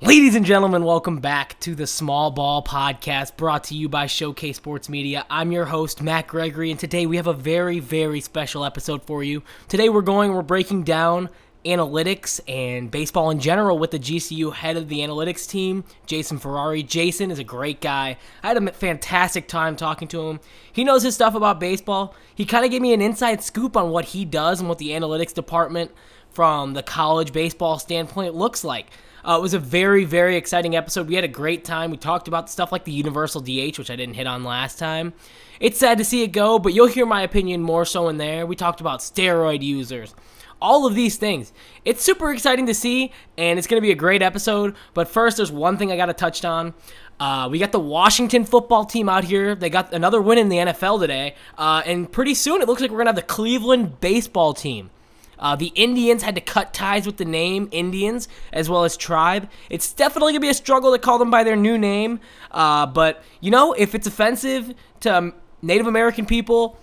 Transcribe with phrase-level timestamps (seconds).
[0.00, 4.56] Ladies and gentlemen, welcome back to the Small Ball Podcast brought to you by Showcase
[4.56, 5.26] Sports Media.
[5.28, 9.24] I'm your host, Matt Gregory, and today we have a very, very special episode for
[9.24, 9.42] you.
[9.66, 11.30] Today we're going, we're breaking down
[11.64, 16.84] analytics and baseball in general with the GCU head of the analytics team, Jason Ferrari.
[16.84, 18.18] Jason is a great guy.
[18.44, 20.38] I had a fantastic time talking to him.
[20.72, 22.14] He knows his stuff about baseball.
[22.36, 24.90] He kind of gave me an inside scoop on what he does and what the
[24.90, 25.90] analytics department
[26.30, 28.86] from the college baseball standpoint looks like.
[29.24, 31.08] Uh, it was a very, very exciting episode.
[31.08, 31.90] We had a great time.
[31.90, 35.12] We talked about stuff like the universal DH, which I didn't hit on last time.
[35.60, 38.46] It's sad to see it go, but you'll hear my opinion more so in there.
[38.46, 40.14] We talked about steroid users,
[40.62, 41.52] all of these things.
[41.84, 44.76] It's super exciting to see, and it's going to be a great episode.
[44.94, 46.74] But first, there's one thing I got to touch on.
[47.18, 49.56] Uh, we got the Washington football team out here.
[49.56, 51.34] They got another win in the NFL today.
[51.56, 54.90] Uh, and pretty soon, it looks like we're going to have the Cleveland baseball team.
[55.38, 59.48] Uh, the Indians had to cut ties with the name Indians as well as Tribe.
[59.70, 62.20] It's definitely going to be a struggle to call them by their new name.
[62.50, 66.78] Uh, but, you know, if it's offensive to um, Native American people,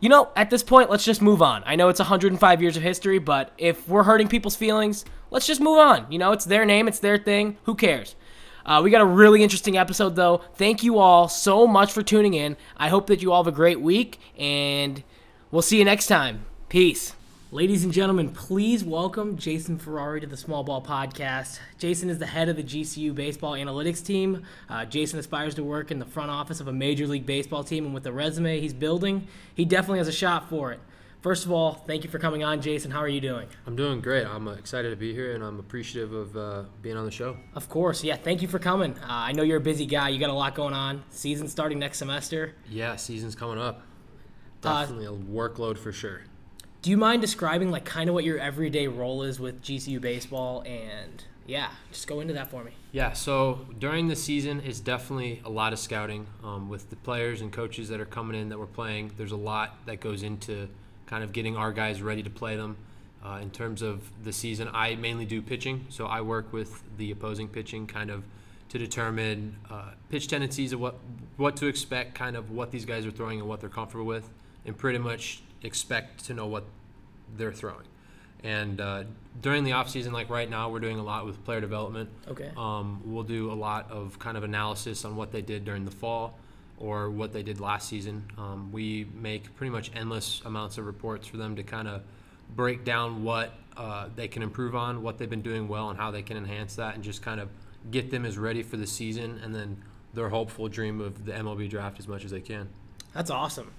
[0.00, 1.62] you know, at this point, let's just move on.
[1.66, 5.60] I know it's 105 years of history, but if we're hurting people's feelings, let's just
[5.60, 6.10] move on.
[6.10, 7.58] You know, it's their name, it's their thing.
[7.64, 8.16] Who cares?
[8.64, 10.42] Uh, we got a really interesting episode, though.
[10.54, 12.56] Thank you all so much for tuning in.
[12.76, 15.02] I hope that you all have a great week, and
[15.50, 16.44] we'll see you next time.
[16.68, 17.14] Peace.
[17.52, 21.58] Ladies and gentlemen, please welcome Jason Ferrari to the Small Ball Podcast.
[21.78, 24.44] Jason is the head of the GCU baseball analytics team.
[24.68, 27.84] Uh, Jason aspires to work in the front office of a Major League Baseball team,
[27.84, 30.78] and with the resume he's building, he definitely has a shot for it.
[31.22, 32.92] First of all, thank you for coming on, Jason.
[32.92, 33.48] How are you doing?
[33.66, 34.28] I'm doing great.
[34.28, 37.36] I'm uh, excited to be here, and I'm appreciative of uh, being on the show.
[37.56, 38.14] Of course, yeah.
[38.14, 38.94] Thank you for coming.
[39.00, 40.10] Uh, I know you're a busy guy.
[40.10, 41.02] You got a lot going on.
[41.10, 42.54] Season starting next semester.
[42.68, 43.82] Yeah, season's coming up.
[44.60, 46.20] Definitely a workload for sure.
[46.82, 50.62] Do you mind describing like kind of what your everyday role is with GCU baseball
[50.66, 52.70] and yeah, just go into that for me.
[52.92, 57.40] Yeah, so during the season, it's definitely a lot of scouting um, with the players
[57.40, 59.10] and coaches that are coming in that we're playing.
[59.16, 60.68] There's a lot that goes into
[61.06, 62.76] kind of getting our guys ready to play them.
[63.24, 67.10] Uh, in terms of the season, I mainly do pitching, so I work with the
[67.10, 68.22] opposing pitching kind of
[68.68, 70.94] to determine uh, pitch tendencies of what
[71.36, 74.30] what to expect, kind of what these guys are throwing and what they're comfortable with,
[74.64, 76.64] and pretty much expect to know what
[77.36, 77.84] they're throwing.
[78.42, 79.04] And uh,
[79.42, 82.08] during the off season, like right now, we're doing a lot with player development.
[82.28, 82.50] Okay.
[82.56, 85.90] Um, we'll do a lot of kind of analysis on what they did during the
[85.90, 86.38] fall
[86.78, 88.24] or what they did last season.
[88.38, 92.02] Um, we make pretty much endless amounts of reports for them to kind of
[92.56, 96.10] break down what uh, they can improve on, what they've been doing well, and how
[96.10, 97.48] they can enhance that, and just kind of
[97.90, 99.82] get them as ready for the season and then
[100.12, 102.68] their hopeful dream of the MLB draft as much as they can.
[103.12, 103.70] That's awesome.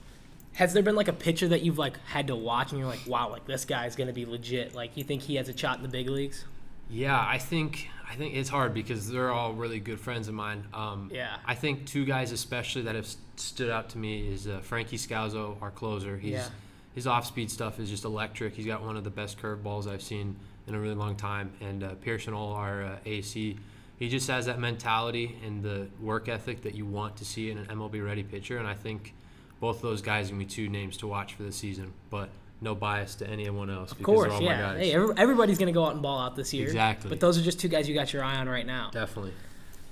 [0.53, 3.01] Has there been like a pitcher that you've like had to watch and you're like,
[3.07, 4.75] wow, like this guy's gonna be legit?
[4.75, 6.45] Like you think he has a shot in the big leagues?
[6.89, 10.65] Yeah, I think I think it's hard because they're all really good friends of mine.
[10.73, 11.37] Um, Yeah.
[11.45, 13.07] I think two guys especially that have
[13.37, 16.17] stood out to me is uh, Frankie Scalzo, our closer.
[16.17, 16.47] He's Yeah.
[16.93, 18.53] his off-speed stuff is just electric.
[18.55, 20.35] He's got one of the best curveballs I've seen
[20.67, 21.53] in a really long time.
[21.61, 23.57] And uh, Pierson Ohl, our uh, AC,
[23.97, 27.57] he just has that mentality and the work ethic that you want to see in
[27.57, 28.57] an MLB ready pitcher.
[28.57, 29.13] And I think
[29.61, 31.93] both of those guys are gonna be two names to watch for the season.
[32.09, 32.29] But
[32.59, 34.55] no bias to anyone else Of because course, all yeah.
[34.55, 34.79] my guys.
[34.79, 36.67] Hey, everybody's gonna go out and ball out this year.
[36.67, 37.09] Exactly.
[37.09, 38.89] But those are just two guys you got your eye on right now.
[38.91, 39.31] Definitely.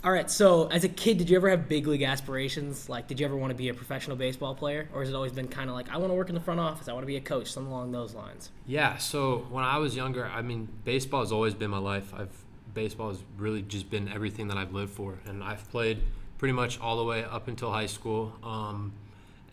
[0.04, 0.30] All right.
[0.32, 2.88] So, as a kid, did you ever have big league aspirations?
[2.88, 5.34] Like, did you ever want to be a professional baseball player, or has it always
[5.34, 7.08] been kind of like, I want to work in the front office, I want to
[7.08, 8.50] be a coach, something along those lines?
[8.66, 12.14] Yeah, so when I was younger, I mean, baseball has always been my life.
[12.16, 12.32] I've
[12.74, 16.02] baseball has really just been everything that I've lived for, and I've played
[16.38, 18.34] pretty much all the way up until high school.
[18.44, 18.94] Um,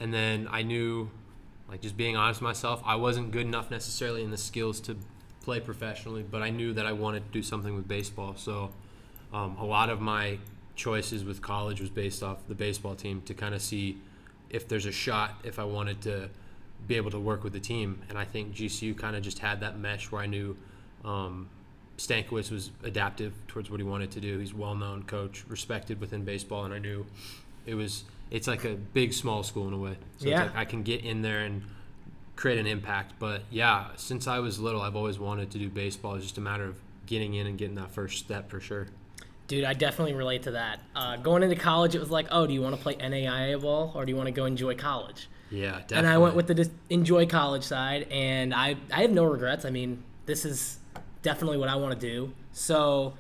[0.01, 1.11] and then I knew,
[1.69, 4.97] like, just being honest with myself, I wasn't good enough necessarily in the skills to
[5.43, 8.34] play professionally, but I knew that I wanted to do something with baseball.
[8.37, 8.71] So
[9.33, 10.39] um, a lot of my
[10.75, 13.99] choices with college was based off the baseball team to kind of see
[14.51, 16.28] if there's a shot if I wanted to
[16.87, 18.03] be able to work with the team.
[18.09, 20.57] And I think GCU kind of just had that mesh where I knew
[21.05, 21.49] um,
[21.97, 24.39] Stankiewicz was adaptive towards what he wanted to do.
[24.39, 27.07] He's a well-known coach, respected within baseball, and I knew
[27.65, 28.04] it was.
[28.31, 29.97] It's like a big small school in a way.
[30.19, 30.45] So Yeah.
[30.45, 31.63] it's like I can get in there and
[32.34, 33.15] create an impact.
[33.19, 36.15] But yeah, since I was little, I've always wanted to do baseball.
[36.17, 36.77] It's just a matter of
[37.07, 38.89] getting in and getting that first step for sure.
[39.49, 40.81] Dude, I definitely relate to that.
[40.97, 43.93] Uh, going into college, it was like, oh, do you want to play NAIA ball
[43.95, 45.28] or do you want to go enjoy college?
[45.53, 45.97] Yeah, definitely.
[45.99, 49.65] And I went with the dis- enjoy college side, and I I have no regrets.
[49.65, 50.81] I mean, this is
[51.23, 52.33] definitely what I want to do.
[52.51, 53.15] So,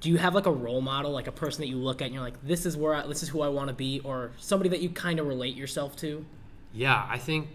[0.00, 2.14] do you have like a role model, like a person that you look at and
[2.14, 4.68] you're like, this is where I, this is who I want to be, or somebody
[4.70, 6.24] that you kind of relate yourself to?
[6.72, 7.48] Yeah, I think,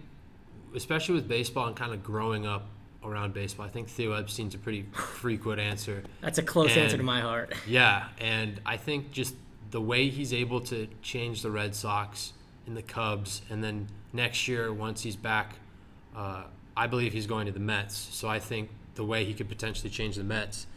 [0.75, 2.65] especially with baseball and kind of growing up
[3.03, 3.65] around baseball.
[3.65, 6.03] I think Theo Epstein's a pretty frequent answer.
[6.21, 7.53] That's a close And- answer to my heart.
[7.67, 9.35] Yeah, and I think just
[9.71, 12.33] the way he's able to change the Red Sox
[12.67, 15.55] and the Cubs, and then next year once he's back,
[16.15, 16.43] uh,
[16.75, 17.95] I believe he's going to the Mets.
[17.95, 20.67] So I think the way he could potentially change the Mets,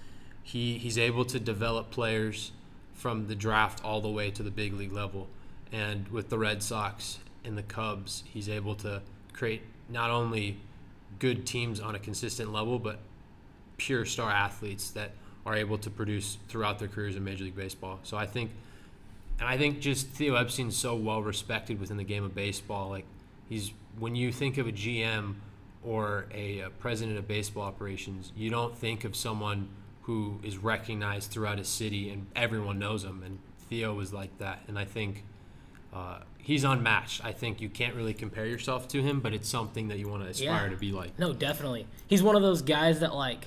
[0.45, 2.53] he he's able to develop players
[2.93, 5.27] from the draft all the way to the big league level,
[5.73, 9.03] and with the Red Sox and the Cubs, he's able to
[9.33, 10.59] create not only
[11.19, 12.99] good teams on a consistent level, but
[13.77, 15.13] pure star athletes that
[15.47, 17.99] are able to produce throughout their careers in Major League Baseball.
[18.03, 18.51] So I think,
[19.39, 22.91] and I think just Theo Epstein's so well respected within the game of baseball.
[22.91, 23.05] Like
[23.49, 25.35] he's when you think of a GM
[25.83, 29.69] or a, uh president of baseball operations, you don't think of someone
[30.05, 33.23] who is recognized throughout a city and everyone knows him.
[33.25, 35.25] And Theo was like that, and I think.
[35.93, 37.25] Uh, he's unmatched.
[37.25, 40.25] I think you can't really compare yourself to him, but it's something that you want
[40.25, 40.71] to aspire Yeah.
[40.71, 41.17] to be like.
[41.21, 41.87] No, definitely.
[42.09, 43.47] He's one of those guys that like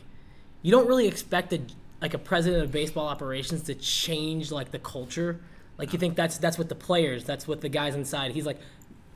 [0.62, 1.60] you don't really expect a
[2.02, 5.42] like a president of baseball operations to change like the culture.
[5.78, 8.32] Like you think that's that's what the players, that's what the guys inside.
[8.32, 8.60] He's like,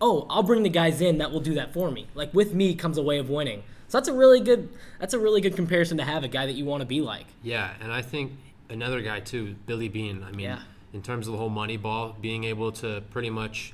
[0.01, 2.75] "Oh, I'll bring the guys in that will do that for me." Like with me
[2.75, 3.63] comes a way of winning.
[3.91, 6.53] So that's a really good that's a really good comparison to have a guy that
[6.53, 7.25] you want to be like.
[7.43, 8.31] Yeah, and I think
[8.69, 10.23] another guy too, Billy Beane.
[10.23, 10.59] I mean, Yeah.
[10.93, 13.73] in terms of the whole money ball, being able to pretty much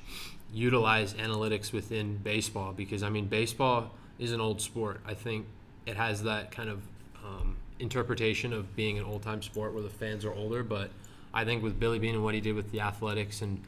[0.52, 5.00] utilize analytics within baseball because I mean, baseball is an old sport.
[5.06, 5.46] I think
[5.86, 6.82] it has that kind of
[7.24, 10.90] um, interpretation of being an old time sport where the fans are older, but
[11.32, 13.62] I think with Billy Beane and what he did with the athletics and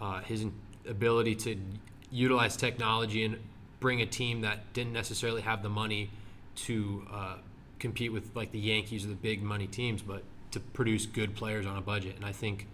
[0.00, 0.46] uh, his
[0.88, 1.56] ability to
[2.12, 3.38] utilize technology and
[3.86, 6.10] bring a team that didn't necessarily have the money
[6.56, 7.36] to uh,
[7.78, 11.64] compete with like the Yankees or the big money teams, but to produce good players
[11.64, 12.16] on a budget.
[12.16, 12.66] And I think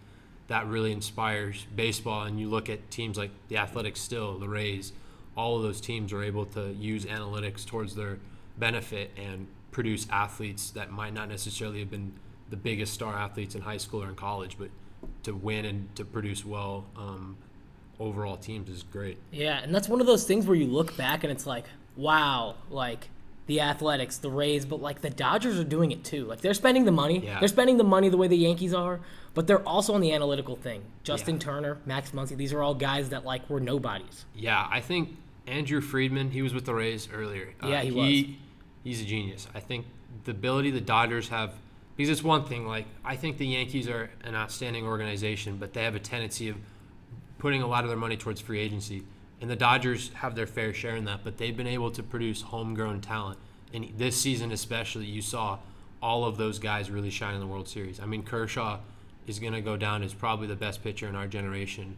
[0.49, 2.23] that really inspires baseball.
[2.23, 4.95] And you look at teams like the Athletics, still the Rays,
[5.37, 8.19] all of those teams are able to use analytics towards their
[8.57, 12.15] benefit and produce athletes that might not necessarily have been
[12.49, 14.71] the biggest star athletes in high school or in college, but
[15.25, 17.37] to win and to produce well um,
[18.03, 19.19] overall teams is great.
[19.31, 21.65] Yeah, and that's one of those things where you look back and it's like,
[21.97, 23.09] wow, like
[23.47, 26.25] the Athletics, the Rays, but like the Dodgers are doing it too.
[26.27, 27.25] Like they're spending the money.
[27.25, 27.39] Yeah.
[27.39, 29.01] They're spending the money the way the Yankees are,
[29.35, 30.83] but they're also on the analytical thing.
[31.05, 31.41] Justin Yeah.
[31.41, 34.25] Turner, Max Muncy, these are all guys that like were nobodies.
[34.35, 35.17] Yeah, I think
[35.47, 37.55] Andrew Friedman, he was with the Rays earlier.
[37.63, 38.37] Uh, Yeah, he was.
[38.85, 39.49] He's a genius.
[39.55, 39.87] I think
[40.25, 41.53] the ability the Dodgers have,
[41.97, 45.85] because it's one thing, like, I think the Yankees are an outstanding organization, but they
[45.85, 46.57] have a tendency of
[47.43, 49.03] putting a lot of their money towards free agency.
[49.41, 52.41] And the Dodgers have their fair share in that, but they've been able to produce
[52.41, 53.37] homegrown talent.
[53.75, 55.59] And this season, especially, you saw
[56.01, 57.99] all of those guys really shine in the World Series.
[57.99, 58.79] I mean, Kershaw
[59.27, 61.97] is going to go down as probably the best pitcher in our generation.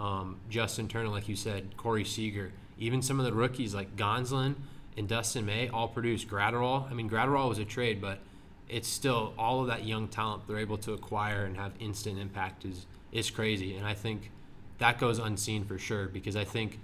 [0.00, 4.54] Um, Justin Turner, like you said, Corey Seager, even some of the rookies like Gonsolin
[4.96, 6.26] and Dustin May all produced.
[6.26, 8.20] Graterol, I mean, Graterol was a trade, but
[8.66, 12.64] it's still all of that young talent they're able to acquire and have instant impact
[12.64, 13.76] is is crazy.
[13.76, 14.30] And I think
[14.78, 16.78] that goes unseen for sure because I think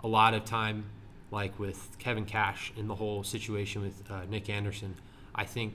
[0.00, 0.84] a lot of time,
[1.30, 4.94] like with Kevin Cash in the whole situation with uh, Nick Anderson,
[5.34, 5.74] I think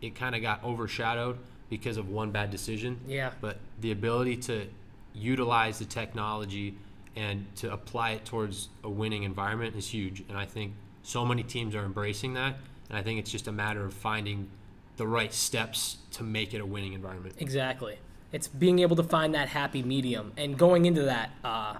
[0.00, 1.38] it kind of got overshadowed
[1.68, 3.00] because of one bad decision.
[3.06, 3.30] Yeah.
[3.40, 4.66] But the ability to
[5.14, 6.76] utilize the technology
[7.14, 10.24] and to apply it towards a winning environment is huge.
[10.28, 12.56] And I think so many teams are embracing that.
[12.88, 14.48] And I think it's just a matter of finding
[14.96, 17.36] the right steps to make it a winning environment.
[17.38, 17.98] Exactly.
[18.32, 20.32] It's being able to find that happy medium.
[20.36, 21.76] And going into that, uh,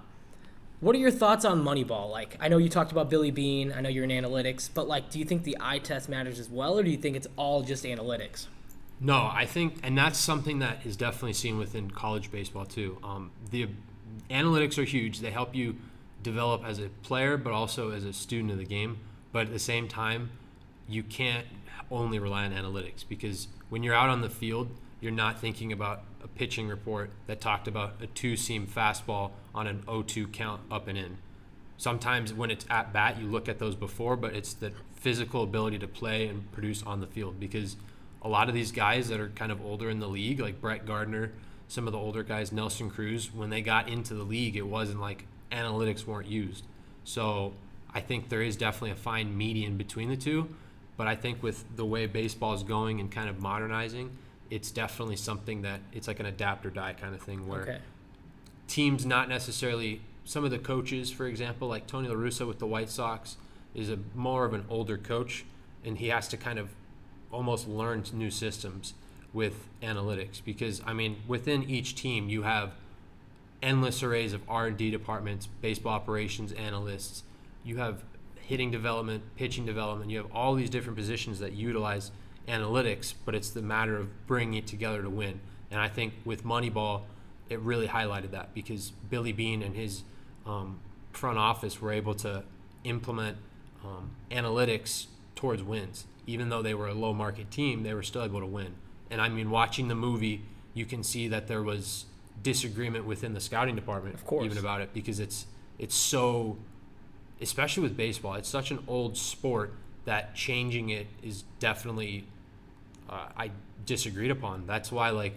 [0.81, 2.11] what are your thoughts on Moneyball?
[2.11, 3.73] Like, I know you talked about Billy Beane.
[3.73, 6.51] I know you're in analytics, but like, do you think the eye test matters as
[6.51, 8.47] well, or do you think it's all just analytics?
[9.01, 12.99] No, I think, and that's something that is definitely seen within college baseball too.
[13.03, 13.69] Um, the
[14.31, 15.21] analytics are huge.
[15.21, 15.77] They help you
[16.23, 18.99] develop as a player, but also as a student of the game.
[19.33, 20.31] But at the same time,
[20.89, 21.47] you can't
[21.91, 24.69] only rely on analytics because when you're out on the field,
[25.01, 29.67] you're not thinking about a pitching report that talked about a two seam fastball on
[29.67, 31.19] an 0 2 count up and in.
[31.77, 35.79] Sometimes when it's at bat, you look at those before, but it's the physical ability
[35.79, 37.77] to play and produce on the field because
[38.23, 40.87] a lot of these guys that are kind of older in the league, like Brett
[40.87, 41.33] Gardner,
[41.67, 45.01] some of the older guys, Nelson Cruz, when they got into the league, it wasn't
[45.01, 46.65] like analytics weren't used.
[47.05, 47.55] So
[47.93, 50.55] I think there is definitely a fine median between the two.
[50.97, 54.17] But I think with the way baseball is going and kind of modernizing,
[54.53, 57.79] it's definitely something that it's like an adapt or die kind of thing where Okay.
[58.69, 62.67] teams not necessarily some of the coaches, for example, like Tony La Russa with the
[62.67, 63.37] White Sox,
[63.75, 65.47] is a more of an older coach,
[65.85, 66.69] and he has to kind of
[67.33, 68.93] almost learn new systems
[69.33, 72.73] with analytics because I mean within each team you have
[73.63, 77.23] endless arrays of R and D departments, baseball operations analysts.
[77.65, 78.05] You have
[78.37, 80.11] hitting development, pitching development.
[80.11, 82.11] You have all these different positions that utilize
[82.49, 85.41] analytics, but it's the matter of bringing it together to win.
[85.71, 87.03] And I think with Moneyball,
[87.49, 90.03] it really highlighted that because Billy Beane and his
[90.47, 90.81] um,
[91.13, 92.45] front office were able to
[92.85, 93.37] implement
[93.85, 96.07] um, analytics towards wins.
[96.27, 98.75] Even though they were a low market team, they were still able to win.
[99.11, 100.43] And I mean, watching the movie,
[100.75, 102.07] you can see that there was
[102.43, 104.45] disagreement within the scouting department, Of course.
[104.45, 105.47] even about it, because it's
[105.79, 106.59] it's so,
[107.41, 112.25] especially with baseball, it's such an old sport that changing it is definitely,
[113.09, 113.51] uh, I
[113.87, 114.67] disagreed upon.
[114.67, 115.35] That's why, like,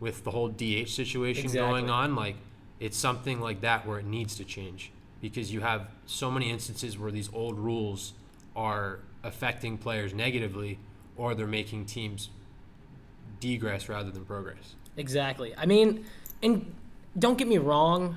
[0.00, 1.58] with the whole DH situation Exactly.
[1.58, 2.36] going on, like,
[2.80, 6.96] it's something like that where it needs to change because you have so many instances
[6.98, 8.12] where these old rules
[8.54, 10.78] are affecting players negatively
[11.16, 12.30] or they're making teams
[13.40, 14.74] degress rather than progress.
[14.96, 15.54] Exactly.
[15.56, 16.04] I mean,
[16.42, 16.72] and
[17.18, 18.16] don't get me wrong.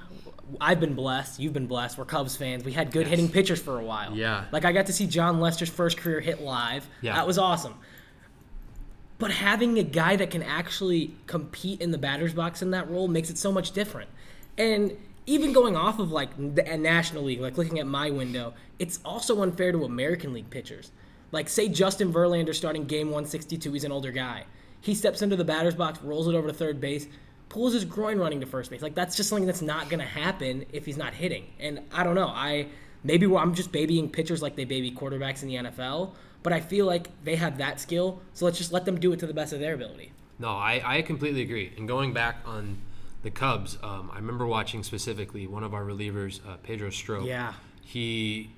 [0.60, 1.40] I've been blessed.
[1.40, 1.98] You've been blessed.
[1.98, 2.64] We're Cubs fans.
[2.64, 3.10] We had good Yes.
[3.12, 4.16] hitting pitchers for a while.
[4.16, 4.46] Yeah.
[4.52, 6.88] Like I got to see Jon Lester's first career hit live.
[7.02, 7.14] Yeah.
[7.16, 7.76] That was awesome.
[9.18, 13.08] But having a guy that can actually compete in the batter's box in that role
[13.08, 14.10] makes it so much different.
[14.58, 19.00] And even going off of like the National League, like looking at my window, it's
[19.06, 20.92] also unfair to American League pitchers.
[21.32, 24.46] Like say Justin Verlander starting game 162, he's an older guy.
[24.82, 27.06] He steps into the batter's box, rolls it over to third base,
[27.52, 28.82] pulls his groin running to first base.
[28.82, 31.48] Like that's just something that's not going to happen if he's not hitting.
[31.60, 32.30] And I don't know.
[32.30, 32.68] I
[33.04, 36.12] maybe I'm just babying pitchers like they baby quarterbacks in the NFL,
[36.44, 39.20] but I feel like they have that skill, so let's just let them do it
[39.20, 40.14] to the best of their ability.
[40.40, 41.74] No, I, I completely agree.
[41.78, 42.78] And going back on
[43.22, 47.26] the Cubs, um, I remember watching specifically one of our relievers, uh, Pedro Strop.
[47.26, 47.54] Yeah.
[47.82, 48.50] He,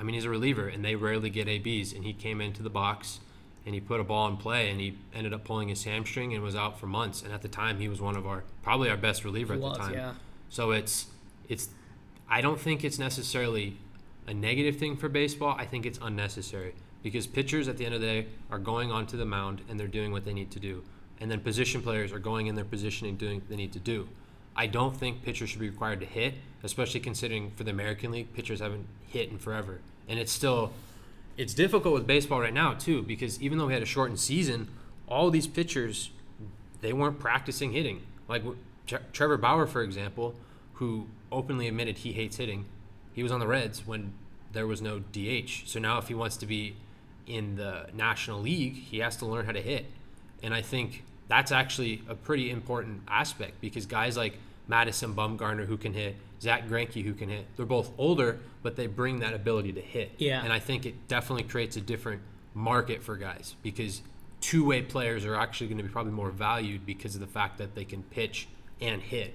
[0.00, 1.92] I mean, he's a reliever, and they rarely get ABs.
[1.92, 3.20] And he came into the box,
[3.66, 6.42] and he put a ball in play, and he ended up pulling his hamstring and
[6.42, 7.22] was out for months.
[7.22, 9.62] And at the time, he was one of our probably our best reliever He at
[9.62, 9.94] was, the time.
[9.94, 10.12] yeah.
[10.48, 11.06] So it's
[11.48, 11.68] it's,
[12.28, 13.76] I don't think it's necessarily
[14.26, 15.54] a negative thing for baseball.
[15.58, 19.16] I think it's unnecessary because pitchers at the end of the day are going onto
[19.16, 20.82] the mound and they're doing what they need to do,
[21.20, 23.78] and then position players are going in their position and doing what they need to
[23.78, 24.08] do.
[24.56, 26.34] I don't think pitchers should be required to hit,
[26.64, 30.72] especially considering for the American League, pitchers haven't hit in forever, and it's still
[31.38, 34.68] it's difficult with baseball right now too because even though we had a shortened season,
[35.08, 36.10] all these pitchers
[36.80, 38.02] they weren't practicing hitting.
[38.28, 38.42] Like
[38.86, 40.34] Tre- Trevor Bauer, for example,
[40.74, 42.66] who openly admitted he hates hitting,
[43.12, 44.12] he was on the Reds when
[44.52, 45.66] there was no DH.
[45.66, 46.76] So now, if he wants to be
[47.26, 49.86] in the National League, he has to learn how to hit.
[50.42, 55.76] And I think that's actually a pretty important aspect because guys like Madison Bumgarner, who
[55.76, 59.72] can hit, Zach Greinke, who can hit, they're both older, but they bring that ability
[59.72, 60.12] to hit.
[60.18, 60.42] Yeah.
[60.42, 62.22] And I think it definitely creates a different
[62.54, 64.02] market for guys because
[64.40, 67.74] two-way players are actually going to be probably more valued because of the fact that
[67.74, 68.48] they can pitch
[68.80, 69.34] and hit.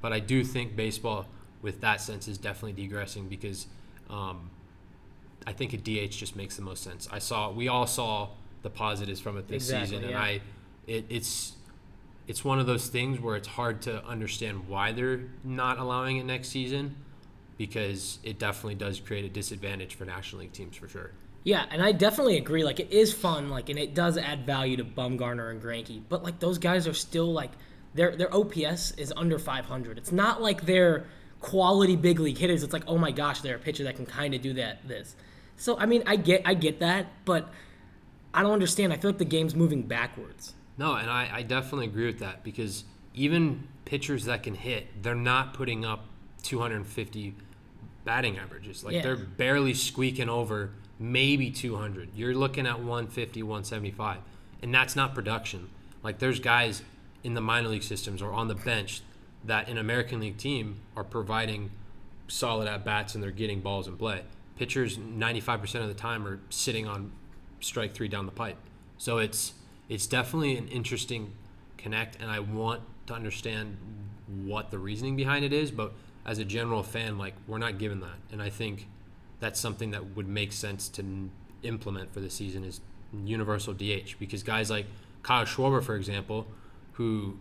[0.00, 1.26] But I do think baseball,
[1.62, 3.66] with that sense, is definitely degressing because
[4.10, 4.50] um,
[5.46, 7.08] I think a DH just makes the most sense.
[7.10, 8.30] I saw we all saw
[8.62, 10.20] the positives from it this Exactly, season, and yeah.
[10.20, 10.40] I
[10.86, 11.54] it, it's
[12.26, 16.24] it's one of those things where it's hard to understand why they're not allowing it
[16.24, 16.96] next season
[17.58, 21.12] because it definitely does create a disadvantage for National League teams for sure.
[21.44, 22.62] Yeah, and I definitely agree.
[22.62, 26.02] Like, it is fun, like, and it does add value to Bumgarner and Greinke.
[26.08, 27.50] But like, those guys are still like,
[27.94, 29.98] their their OPS is under 500.
[29.98, 31.04] It's not like they're
[31.40, 32.62] quality big league hitters.
[32.62, 34.86] It's like, oh my gosh, they're a pitcher that can kind of do that.
[34.86, 35.14] This.
[35.56, 37.52] So I mean, I get I get that, but
[38.32, 38.92] I don't understand.
[38.92, 40.54] I feel like the game's moving backwards.
[40.82, 42.82] No, and I, I definitely agree with that because
[43.14, 46.06] even pitchers that can hit, they're not putting up
[46.42, 47.36] 250
[48.04, 48.82] batting averages.
[48.82, 49.02] Like Yeah.
[49.02, 52.08] they're barely squeaking over maybe 200.
[52.16, 54.18] You're looking at 150, 175.
[54.60, 55.68] And that's not production.
[56.02, 56.82] Like there's guys
[57.22, 59.02] in the minor league systems or on the bench
[59.44, 61.70] that an American League team are providing
[62.26, 64.22] solid at bats and they're getting balls in play.
[64.56, 67.12] Pitchers 95% of the time are sitting on
[67.60, 68.56] strike 3 down the pipe.
[68.98, 69.54] So it's
[69.88, 71.32] it's definitely an interesting
[71.76, 73.76] connect and I want to understand
[74.44, 75.92] what the reasoning behind it is, but
[76.24, 78.16] as a general fan like we're not given that.
[78.30, 78.88] And I think
[79.40, 81.30] that's something that would make sense to n-
[81.62, 82.80] implement for the season is
[83.24, 84.86] universal DH because guys like
[85.22, 86.46] Kyle Schwarber, for example,
[86.92, 87.36] who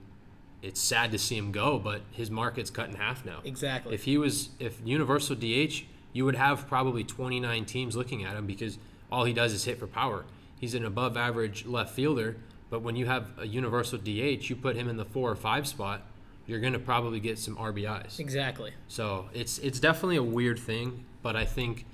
[0.62, 3.39] it's sad to see him go, but his market's cut in half now.
[3.43, 3.93] Exactly.
[3.95, 5.83] If he was, if universal DH,
[6.13, 8.77] you would have probably 29 teams looking at him because
[9.12, 10.25] all he does is hit for power.
[10.61, 12.37] He's an above average left fielder,
[12.69, 15.67] but when you have a universal DH, you put him in the four or five
[15.67, 16.03] spot,
[16.45, 18.19] you're going to probably get some RBIs.
[18.19, 18.71] Exactly.
[18.87, 21.87] So it's it's definitely a weird thing, but I think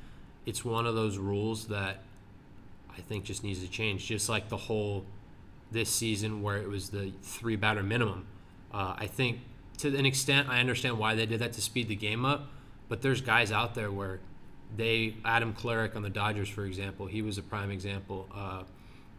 [0.46, 2.04] it's one of those rules that
[2.96, 4.06] I think just needs to change.
[4.06, 5.06] Just like the whole
[5.72, 8.28] this season where it was the three batter minimum.
[8.74, 9.40] Uh, I think
[9.78, 12.50] to an extent I understand why they did that to speed the game up,
[12.90, 14.20] but there's guys out there where
[14.76, 18.28] they Adam Kolarek on the Dodgers, for example, he was a prime example.
[18.34, 18.64] Uh,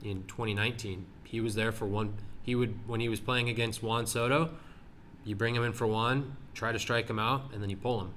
[0.02, 2.14] in 2019, he was there for one.
[2.42, 4.50] He would when he was playing against Juan Soto,
[5.24, 8.00] you bring him in for one, try to strike him out, and then you pull
[8.00, 8.12] him,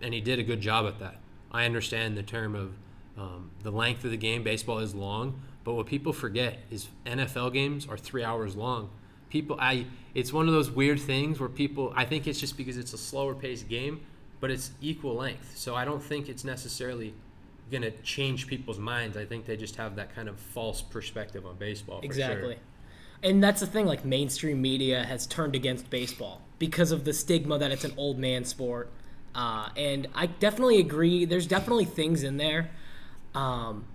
[0.00, 1.16] and he did a good job at that.
[1.50, 2.74] I understand the term of
[3.16, 4.42] um, the length of the game.
[4.42, 8.90] Baseball is long, but what people forget is NFL games are three hours long.
[9.30, 11.92] People, I it's one of those weird things where people.
[11.96, 14.00] I think it's just because it's a slower paced game,
[14.44, 15.56] but it's equal length.
[15.56, 17.14] So I don't think it's necessarily
[17.70, 19.16] going to change people's minds.
[19.16, 22.00] I think they just have that kind of false perspective on baseball.
[22.02, 22.56] exactly.
[22.56, 22.62] Sure.
[23.22, 27.56] And that's the thing, like mainstream media has turned against baseball because of the stigma
[27.56, 28.92] that it's an old man sport.
[29.34, 31.24] Uh, and I definitely agree.
[31.24, 32.68] There's definitely things in there.
[33.34, 33.86] Um,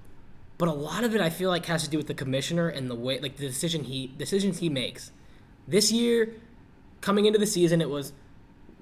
[0.57, 2.89] but a lot of it I feel like has to do with the commissioner and
[2.89, 5.11] the way like the decision he decisions he makes.
[5.67, 6.33] This year,
[7.01, 8.13] coming into the season, it was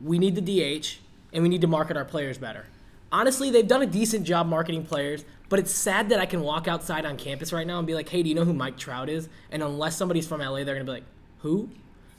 [0.01, 0.99] we need the DH
[1.33, 2.65] and we need to market our players better.
[3.11, 6.67] Honestly, they've done a decent job marketing players, but it's sad that I can walk
[6.67, 9.09] outside on campus right now and be like, "Hey, do you know who Mike Trout
[9.09, 11.05] is?" And unless somebody's from LA, they're gonna be like,
[11.39, 11.69] "Who?"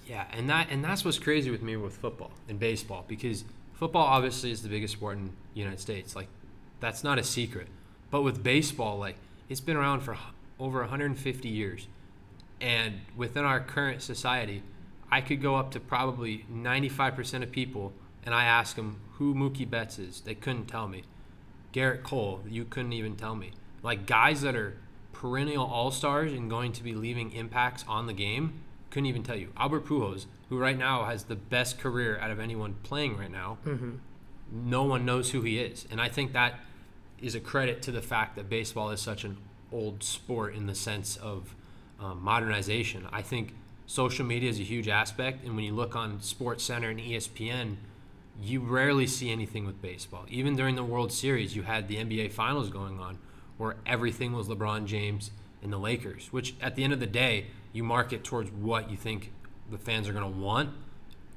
[0.06, 4.06] Yeah, and that and that's what's crazy with me with football and baseball because football
[4.06, 6.16] obviously is the biggest sport in the United States.
[6.16, 6.28] Like,
[6.80, 7.68] that's not a secret.
[8.10, 9.16] But with baseball, like
[9.48, 10.16] it's been around for
[10.58, 11.86] over 150 years,
[12.60, 14.62] and within our current society,
[15.10, 17.92] I could go up to probably 95% of people
[18.28, 20.20] and I ask them who Mookie Betts is.
[20.20, 21.04] They couldn't tell me.
[21.72, 23.52] Gerrit Cole, you couldn't even tell me.
[23.82, 24.76] Like guys that are
[25.14, 29.34] perennial all stars and going to be leaving impacts on the game, couldn't even tell
[29.36, 29.48] you.
[29.56, 33.56] Albert Pujols, who right now has the best career out of anyone playing right now,
[33.64, 33.92] Mm-hmm.
[34.52, 36.60] no one knows who he is, and I think that
[37.22, 39.38] is a credit to the fact that baseball is such an
[39.72, 41.54] old sport in the sense of
[41.98, 43.06] um, modernization.
[43.10, 43.54] I think
[43.86, 47.76] social media is a huge aspect, and when you look on Sports Center and ESPN,
[48.40, 50.24] you rarely see anything with baseball.
[50.28, 53.18] Even during the World Series, you had the NBA Finals going on,
[53.56, 55.30] where everything was LeBron James
[55.62, 56.28] and the Lakers.
[56.32, 59.32] Which, at the end of the day, you market towards what you think
[59.70, 60.70] the fans are going to want,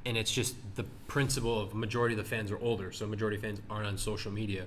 [0.05, 3.43] and it's just the principle of majority of the fans are older, so majority of
[3.43, 4.65] fans aren't on social media,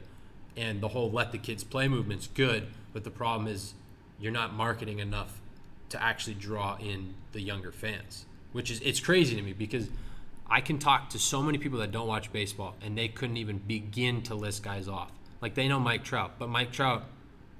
[0.56, 3.74] and the whole let the kids play movement's good, but the problem is
[4.20, 5.40] you're not marketing enough
[5.88, 9.88] to actually draw in the younger fans, which is it's crazy to me because
[10.48, 13.58] I can talk to so many people that don't watch baseball and they couldn't even
[13.58, 15.10] begin to list guys off.
[15.40, 17.04] Like they know Mike Trout, but Mike Trout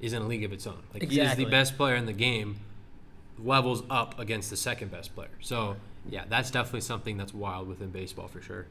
[0.01, 0.83] is in a league of its own.
[0.93, 2.57] Like he is the best player in the game,
[3.39, 5.31] levels up against the second best player.
[5.41, 5.77] So
[6.09, 8.67] yeah, that's definitely something that's wild within baseball for sure.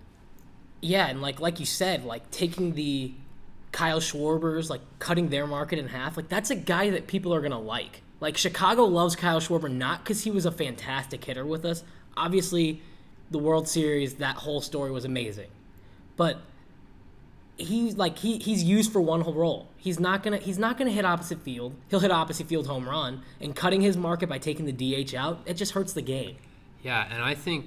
[0.81, 3.13] Yeah, and like like you said, like taking the
[3.71, 7.41] Kyle Schwarbers, like cutting their market in half, like that's a guy that people are
[7.41, 8.01] gonna like.
[8.19, 11.83] Like Chicago loves Kyle Schwarber not because he was a fantastic hitter with us.
[12.15, 12.81] Obviously,
[13.31, 15.49] the World Series, that whole story was amazing,
[16.15, 16.39] but
[17.57, 19.67] he's like he he's used for one whole role.
[19.77, 21.75] He's not gonna he's not gonna hit opposite field.
[21.89, 25.41] He'll hit opposite field home run, and cutting his market by taking the DH out,
[25.45, 26.37] it just hurts the game.
[26.81, 27.65] Yeah, and I think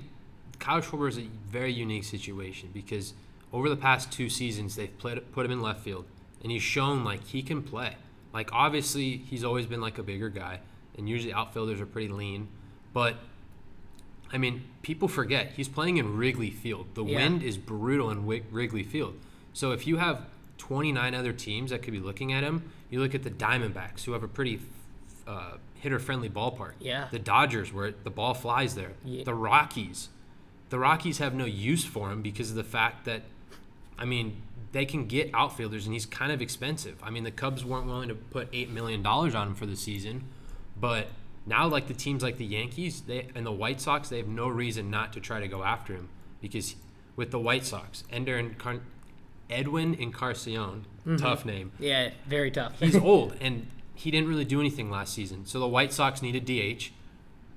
[0.59, 3.15] Kyle Schwarber is a very unique situation because
[3.53, 6.05] over the past two seasons they've played, put him in left field,
[6.43, 7.97] and he's shown like he can play.
[8.33, 10.61] Like obviously he's always been like a bigger guy,
[10.99, 12.49] and usually outfielders are pretty lean,
[12.93, 13.17] but
[14.33, 16.87] I mean people forget he's playing in Wrigley Field.
[16.95, 17.17] The Yeah.
[17.19, 19.15] wind is brutal in Wrigley Field.
[19.53, 20.27] So if you have
[20.59, 24.13] 29 other teams that could be looking at him, you look at the Diamondbacks who
[24.13, 24.61] have a pretty
[25.27, 26.75] uh, hitter-friendly ballpark.
[26.79, 27.09] Yeah.
[27.11, 28.93] The Dodgers, where the ball flies there.
[29.05, 29.25] Yeah.
[29.25, 30.09] The Rockies.
[30.71, 33.23] The Rockies have no use for him because of the fact that,
[33.99, 34.41] I mean,
[34.73, 36.99] they can get outfielders and he's kind of expensive.
[37.03, 40.25] I mean, the Cubs weren't willing to put $8 million on him for the season,
[40.81, 41.09] but
[41.47, 44.49] now, like the teams like the Yankees they, and the White Sox, they have no
[44.49, 46.09] reason not to try to go after him
[46.41, 46.75] because
[47.15, 48.81] with the White Sox, Ender and Car-
[49.49, 50.87] Edwin Encarnacion,
[51.19, 52.81] tough name, Yeah, very tough.
[52.81, 55.47] he's old and he didn't really do anything last season.
[55.47, 56.41] So the White Sox need a
[56.77, 56.91] DH.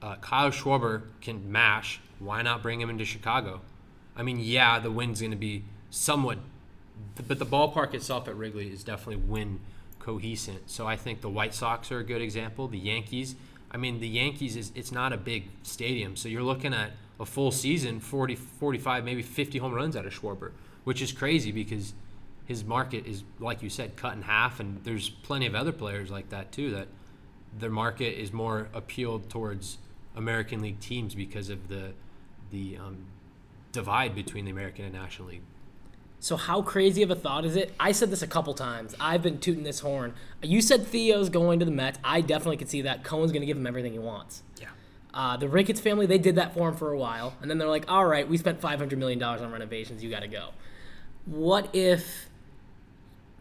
[0.02, 2.00] Uh, Kyle Schwarber can mash.
[2.20, 3.62] Why not bring him into Chicago?
[4.16, 6.38] I mean, yeah, the wind's going to be somewhat,
[7.28, 9.60] but the ballpark itself at Wrigley is definitely wind
[10.00, 10.62] cohesive.
[10.68, 12.68] So I think the White Sox are a good example.
[12.68, 13.36] The Yankees.
[13.72, 17.26] I mean, the Yankees is it's not a big stadium, so you're looking at a
[17.26, 20.52] full season, 40, 45, maybe 50 home runs out of Schwarber,
[20.86, 21.94] which is crazy because
[22.46, 26.10] his market is, like you said, cut in half, and there's plenty of other players
[26.10, 26.88] like that too that
[27.58, 29.78] their market is more appealed towards
[30.16, 31.94] American League teams because of the
[32.52, 33.06] the um,
[33.72, 35.44] divide between the American and National League.
[36.20, 37.74] So how crazy of a thought is it?
[37.80, 38.94] I said this a couple times.
[39.00, 40.14] I've been tooting this horn.
[40.42, 41.98] You said Theo's going to the Mets.
[42.04, 43.04] I definitely could see that.
[43.04, 44.44] Cohen's going to give him everything he wants.
[44.60, 44.68] Yeah.
[45.14, 47.68] Uh, the Ricketts family, they did that for him for a while, and then they're
[47.68, 50.04] like, "All right, we spent five hundred million dollars on renovations.
[50.04, 50.50] You got to go."
[51.26, 52.30] What if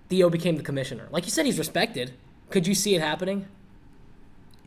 [0.08, 1.06] Theo became the commissioner.
[1.10, 2.14] Like you said, he's respected.
[2.50, 3.46] Could you see it happening?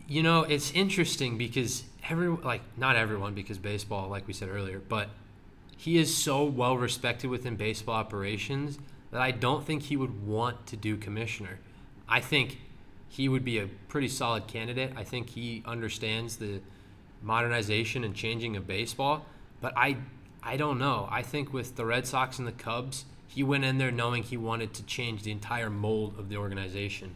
[0.08, 4.80] You know, it's interesting because every like not everyone because baseball, like we said earlier,
[4.80, 5.10] but
[5.82, 8.78] he is so well respected within baseball operations
[9.10, 11.58] that I don't think he would want to do commissioner.
[12.08, 12.60] I think
[13.10, 14.94] he would be a pretty solid candidate.
[14.96, 16.62] I think he understands the
[17.24, 19.26] modernization and changing of baseball,
[19.60, 19.98] but I
[20.44, 21.08] I don't know.
[21.10, 24.38] I think with the Red Sox and the Cubs, he went in there knowing he
[24.38, 27.16] wanted to change the entire mold of the organization.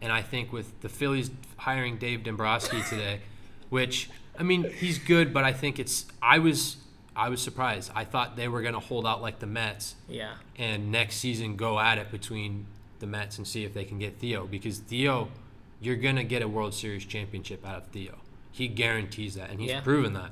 [0.00, 3.22] And I think with the Phillies hiring Dave Dombrowski today,
[3.70, 6.76] which I mean, he's good, but I think it's I was
[7.16, 7.90] I was surprised.
[7.94, 9.94] I thought they were going to hold out like the Mets.
[10.08, 10.34] Yeah.
[10.56, 12.66] And next season go at it between
[12.98, 15.28] the Mets and see if they can get Theo because Theo
[15.80, 18.16] you're going to get a World Series championship out of Theo.
[18.50, 19.80] He guarantees that and he's Yeah.
[19.80, 20.30] proven that.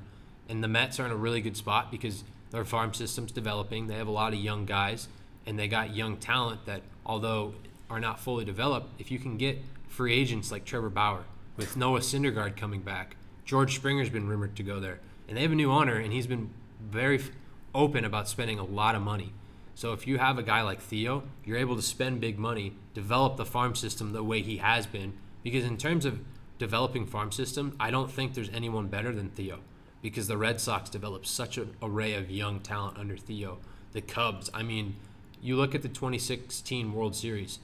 [0.49, 3.87] And the Mets are in a really good spot because their farm system's developing.
[3.87, 5.09] They have a lot of young guys
[5.47, 7.55] and they got young talent that although
[7.91, 11.25] are not fully developed, if you can get free agents like Trevor Bauer
[11.57, 15.01] with Noah Syndergaard coming back, George Springer's been rumored to go there.
[15.29, 16.51] And they have a new owner and he's been
[16.91, 17.31] very f-
[17.75, 19.33] open about spending a lot of money.
[19.75, 23.37] So if you have a guy like Theo, you're able to spend big money, develop
[23.37, 25.15] the farm system the way he has been.
[25.43, 26.21] Because in terms of
[26.59, 29.61] developing farm system, I don't think there's anyone better than Theo.
[30.03, 33.59] Because the Red Sox developed such an array of young talent under Theo.
[33.93, 34.97] The Cubs, I mean,
[35.41, 37.59] you look at the 2016 World Series,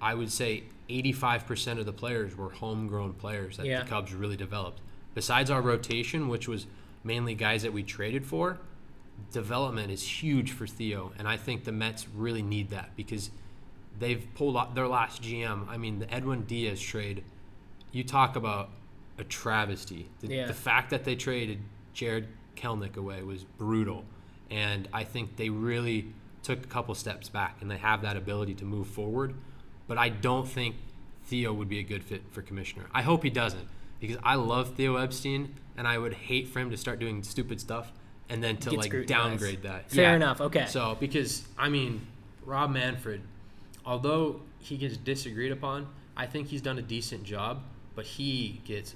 [0.00, 3.82] I would say 85% of the players were homegrown players that Yeah.
[3.82, 4.80] the Cubs really developed.
[5.14, 6.66] Besides our rotation, which was
[7.04, 8.58] mainly guys that we traded for,
[9.32, 13.30] development is huge for Theo, and I think the Mets really need that because
[13.98, 15.68] they've pulled out their last GM.
[15.68, 17.24] I mean, the Edwin Diaz trade.
[17.92, 18.70] You talk about
[19.18, 20.08] a travesty.
[20.20, 20.46] The, Yeah.
[20.46, 21.58] the fact that they traded
[21.92, 24.04] Jarred Kelenic away was brutal,
[24.50, 26.06] and I think they really
[26.42, 29.34] took a couple steps back, and they have that ability to move forward.
[29.86, 30.76] But I don't think
[31.24, 32.86] Theo would be a good fit for commissioner.
[32.94, 33.68] I hope he doesn't
[34.00, 37.60] because I love Theo Epstein, and I would hate for him to start doing stupid
[37.60, 37.92] stuff
[38.28, 39.90] and then to Get like downgrade that.
[39.90, 40.66] Fair enough, okay.
[40.66, 42.06] So because I mean,
[42.44, 43.22] Rob Manfred,
[43.84, 47.62] although he gets disagreed upon, I think he's done a decent job,
[47.94, 48.94] but he gets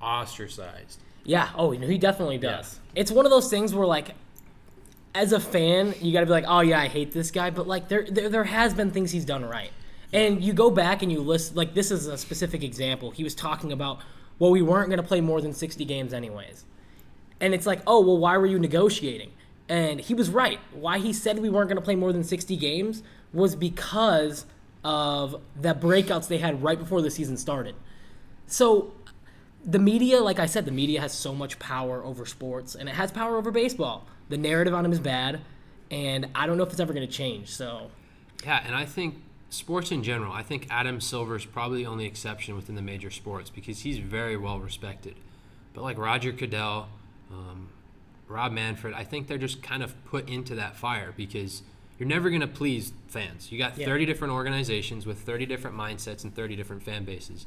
[0.00, 1.00] ostracized.
[1.24, 1.50] Yeah.
[1.54, 2.80] Oh, you know, he definitely does.
[2.94, 4.14] It's one of those things where, like,
[5.14, 7.66] as a fan, you got to be like, oh yeah, I hate this guy, but
[7.66, 9.70] like, there, there there has been things he's done right,
[10.12, 13.10] and you go back and you list like this is a specific example.
[13.10, 14.00] He was talking about,
[14.40, 16.64] well, we weren't going to play more than sixty games anyways,
[17.40, 19.30] and it's like, oh well, why were you negotiating?
[19.68, 20.58] And he was right.
[20.72, 24.46] Why he said we weren't going to play more than sixty games was because
[24.82, 27.76] of the breakouts they had right before the season started.
[28.46, 28.92] So
[29.64, 32.94] the media, like I said, the media has so much power over sports, and it
[32.94, 34.06] has power over baseball.
[34.28, 35.40] The narrative on him is bad,
[35.90, 37.48] and I don't know if it's ever going to change.
[37.48, 37.90] So,
[38.44, 39.16] Yeah, and I think
[39.50, 43.10] sports in general, I think Adam Silver is probably the only exception within the major
[43.10, 45.16] sports because he's very well respected.
[45.74, 46.88] But like Roger Goodell,
[47.30, 47.68] um,
[48.28, 51.62] Rob Manfred, I think they're just kind of put into that fire because
[51.98, 53.52] you're never going to please fans.
[53.52, 53.86] You got Yeah.
[53.86, 57.46] 30 different organizations with 30 different mindsets and 30 different fan bases.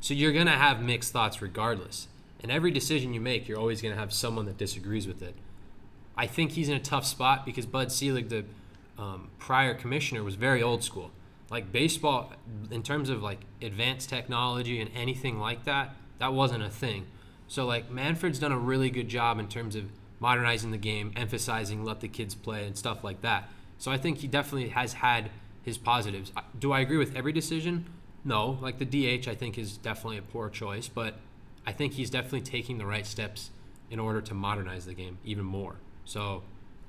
[0.00, 2.08] So you're going to have mixed thoughts regardless.
[2.42, 5.34] And every decision you make, you're always going to have someone that disagrees with it.
[6.16, 8.44] I think he's in a tough spot because Bud Selig, the
[8.98, 11.10] um, prior commissioner, was very old school.
[11.50, 12.32] Like baseball,
[12.70, 17.06] in terms of like advanced technology and anything like that, that wasn't a thing.
[17.46, 19.84] So like Manfred's done a really good job in terms of
[20.18, 23.48] modernizing the game, emphasizing let the kids play and stuff like that.
[23.78, 25.30] So I think he definitely has had
[25.62, 26.32] his positives.
[26.58, 27.86] Do I agree with every decision?
[28.24, 28.58] No.
[28.60, 31.14] Like the DH, I think is definitely a poor choice, but
[31.66, 33.50] I think he's definitely taking the right steps
[33.90, 35.76] in order to modernize the game even more.
[36.04, 36.42] So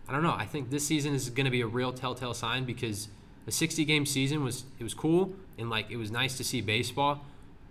[0.07, 0.35] I don't know.
[0.37, 3.09] I think this season is going to be a real telltale sign because
[3.47, 6.61] the 60 game season was it was cool and like it was nice to see
[6.61, 7.23] baseball,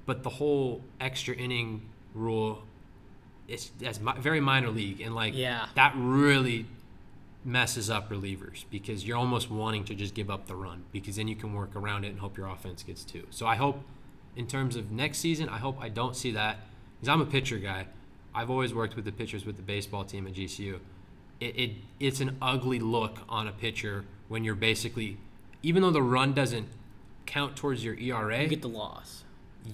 [0.07, 1.83] but the whole extra inning
[2.15, 2.63] rule
[3.47, 5.67] it's that's mi- very minor league and like Yeah.
[5.77, 6.67] that really
[7.45, 11.29] messes up relievers because you're almost wanting to just give up the run because then
[11.29, 13.25] you can work around it and hope your offense gets two.
[13.31, 13.81] So I hope
[14.35, 16.59] in terms of next season, I hope I don't see that
[16.99, 17.87] because I'm a pitcher guy.
[18.35, 20.81] I've always worked with the pitchers with the baseball team at GCU.
[21.39, 25.19] It, it it's an ugly look on a pitcher when you're basically
[25.67, 26.69] even though the run doesn't
[27.27, 29.25] count towards your ERA, you get the loss,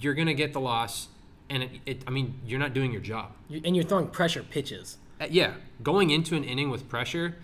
[0.01, 1.07] you're gonna get the loss,
[1.51, 3.31] and it, it I mean you're not doing your job.
[3.47, 4.97] You- and you're throwing pressure pitches.
[5.21, 5.53] Uh, yeah,
[5.83, 7.35] going into an inning with pressure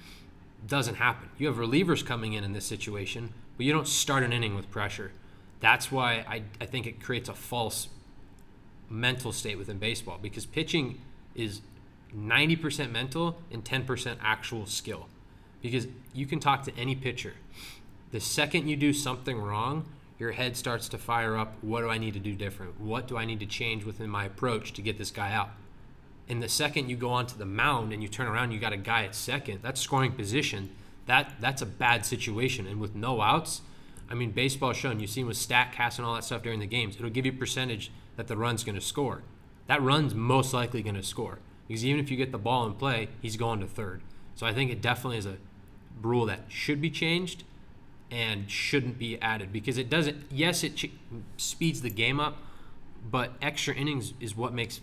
[0.66, 1.30] doesn't happen.
[1.38, 4.72] You have relievers coming in in this situation, but you don't start an inning with
[4.72, 5.12] pressure.
[5.60, 7.88] That's why I, I think it creates a false
[8.90, 11.00] mental state within baseball because pitching
[11.36, 11.62] is
[12.18, 15.08] 90% mental and 10% actual skill.
[15.62, 17.34] Because you can talk to any pitcher.
[18.12, 19.86] The second you do something wrong,
[20.18, 21.56] your head starts to fire up.
[21.62, 22.80] What do I need to do different?
[22.80, 25.52] What do I need to change within my approach to get this guy out?
[26.28, 28.78] And the second you go onto the mound and you turn around, you got a
[28.78, 29.60] guy at second.
[29.62, 30.70] That's scoring position.
[31.06, 32.68] That that's a bad situation.
[32.68, 33.62] And with no outs,
[34.10, 35.00] I mean, baseball shown.
[35.00, 36.96] You've seen with Statcast and all that stuff during the games.
[36.96, 39.24] It'll give you percentage that the run's going to score.
[39.68, 42.74] That run's most likely going to score because even if you get the ball in
[42.74, 44.02] play, he's going to third.
[44.36, 45.38] So I think it definitely is a
[46.02, 47.44] rule that should be changed
[48.12, 50.18] and shouldn't be added because it doesn't.
[50.32, 50.92] Yes, it ch-
[51.38, 52.38] speeds the game up,
[53.10, 54.82] but extra innings is what makes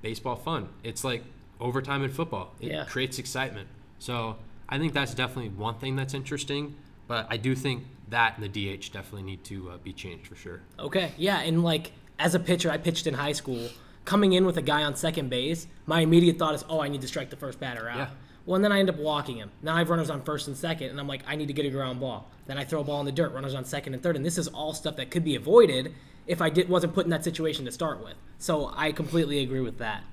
[0.00, 0.68] baseball fun.
[0.82, 1.22] It's like
[1.60, 2.54] overtime in football.
[2.60, 2.84] It Yeah.
[2.84, 3.68] creates excitement.
[3.98, 4.36] So
[4.68, 6.74] I think that's definitely one thing that's interesting.
[7.08, 10.34] But I do think that and the DH definitely need to uh, be changed for
[10.36, 10.60] sure.
[10.78, 13.68] Okay, yeah, and like as a pitcher, I pitched in high school.
[14.04, 17.02] Coming in with a guy on second base, my immediate thought is, oh, I need
[17.02, 17.96] to strike the first batter out.
[17.98, 18.10] Yeah.
[18.44, 19.50] Well, and then I end up walking him.
[19.62, 21.64] Now I have runners on first and second, and I'm like, I need to get
[21.64, 22.28] a ground ball.
[22.46, 24.36] Then I throw a ball in the dirt, runners on second and third, and this
[24.36, 25.94] is all stuff that could be avoided
[26.26, 28.14] if I did, wasn't put in that situation to start with.
[28.38, 30.04] So I completely agree with that.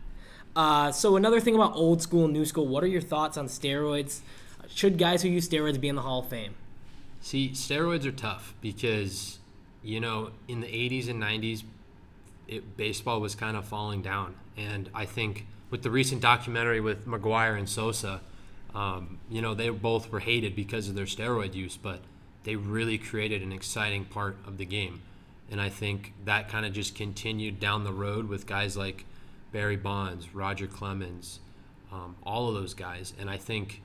[0.56, 3.48] Uh, so another thing about old school and new school, what are your thoughts on
[3.48, 4.22] steroids?
[4.68, 6.56] Should guys who use steroids be in the Hall of Fame?
[7.22, 9.40] See, steroids are tough because,
[9.84, 11.64] you know, in the 80s and 90s,
[12.48, 14.36] it, baseball was kind of falling down.
[14.58, 18.22] And I think with the recent documentary with McGwire and Sosa,
[18.74, 22.02] um, you know, they both were hated because of their steroid use, but
[22.44, 25.02] they really created an exciting part of the game.
[25.52, 29.06] And I think that kind of just continued down the road with guys like
[29.52, 31.40] Barry Bonds, Roger Clemens,
[31.92, 33.14] um, all of those guys.
[33.20, 33.82] And I think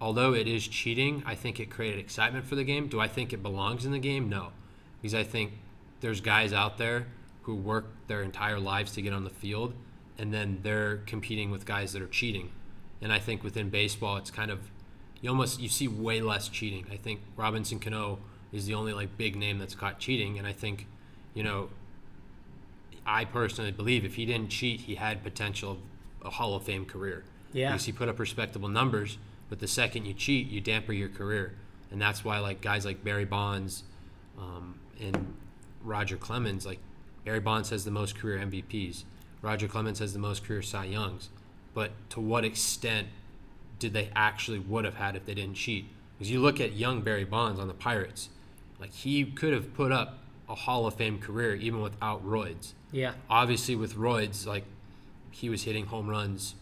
[0.00, 2.86] although it is cheating, I think it created excitement for the game.
[2.86, 4.28] Do I think it belongs in the game?
[4.28, 4.52] No.
[5.00, 5.52] Because I think
[6.00, 7.06] there's guys out there
[7.42, 9.74] who work their entire lives to get on the field
[10.20, 12.50] and then they're competing with guys that are cheating.
[13.00, 14.70] And I think within baseball it's kind of
[15.22, 16.84] you almost you see way less cheating.
[16.92, 18.18] I think Robinson Cano
[18.52, 20.86] is the only like big name that's caught cheating and I think,
[21.32, 21.70] you know,
[23.06, 25.78] I personally believe if he didn't cheat, he had potential of
[26.26, 27.24] a Hall of Fame career.
[27.54, 27.70] Yeah.
[27.70, 29.16] Because he put up respectable numbers,
[29.48, 31.54] but the second you cheat, you damper your career,
[31.90, 33.84] and that's why like guys like Barry Bonds,
[34.38, 35.34] um, and
[35.82, 36.78] Roger Clemens, like
[37.24, 39.04] Barry Bonds has the most career MVPs,
[39.42, 41.30] Roger Clemens has the most career Cy Youngs,
[41.74, 43.08] but to what extent
[43.78, 45.86] did they actually would have had if they didn't cheat?
[46.18, 48.28] Because you look at young Barry Bonds on the Pirates,
[48.78, 53.12] like he could have put up a Hall of Fame career even without roids Yeah.
[53.28, 54.64] obviously with roids like
[55.30, 56.56] he was hitting home runs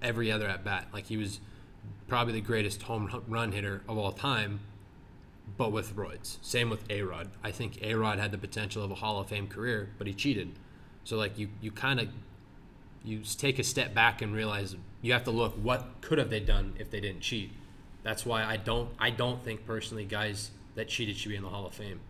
[0.00, 0.88] every other at bat.
[0.94, 1.38] Like he was
[2.08, 4.60] probably the greatest home run hitter of all time
[5.58, 7.28] but with roids same with a-rod.
[7.44, 10.52] I think a-rod had the potential of a hall of fame career but he cheated
[11.04, 12.08] so like you you kind of
[13.04, 16.40] you take a step back and realize you have to look what could have they
[16.40, 17.52] done if they didn't cheat
[18.02, 21.48] that's why i don't i don't think personally guys that cheated should be in the
[21.48, 22.00] hall of fame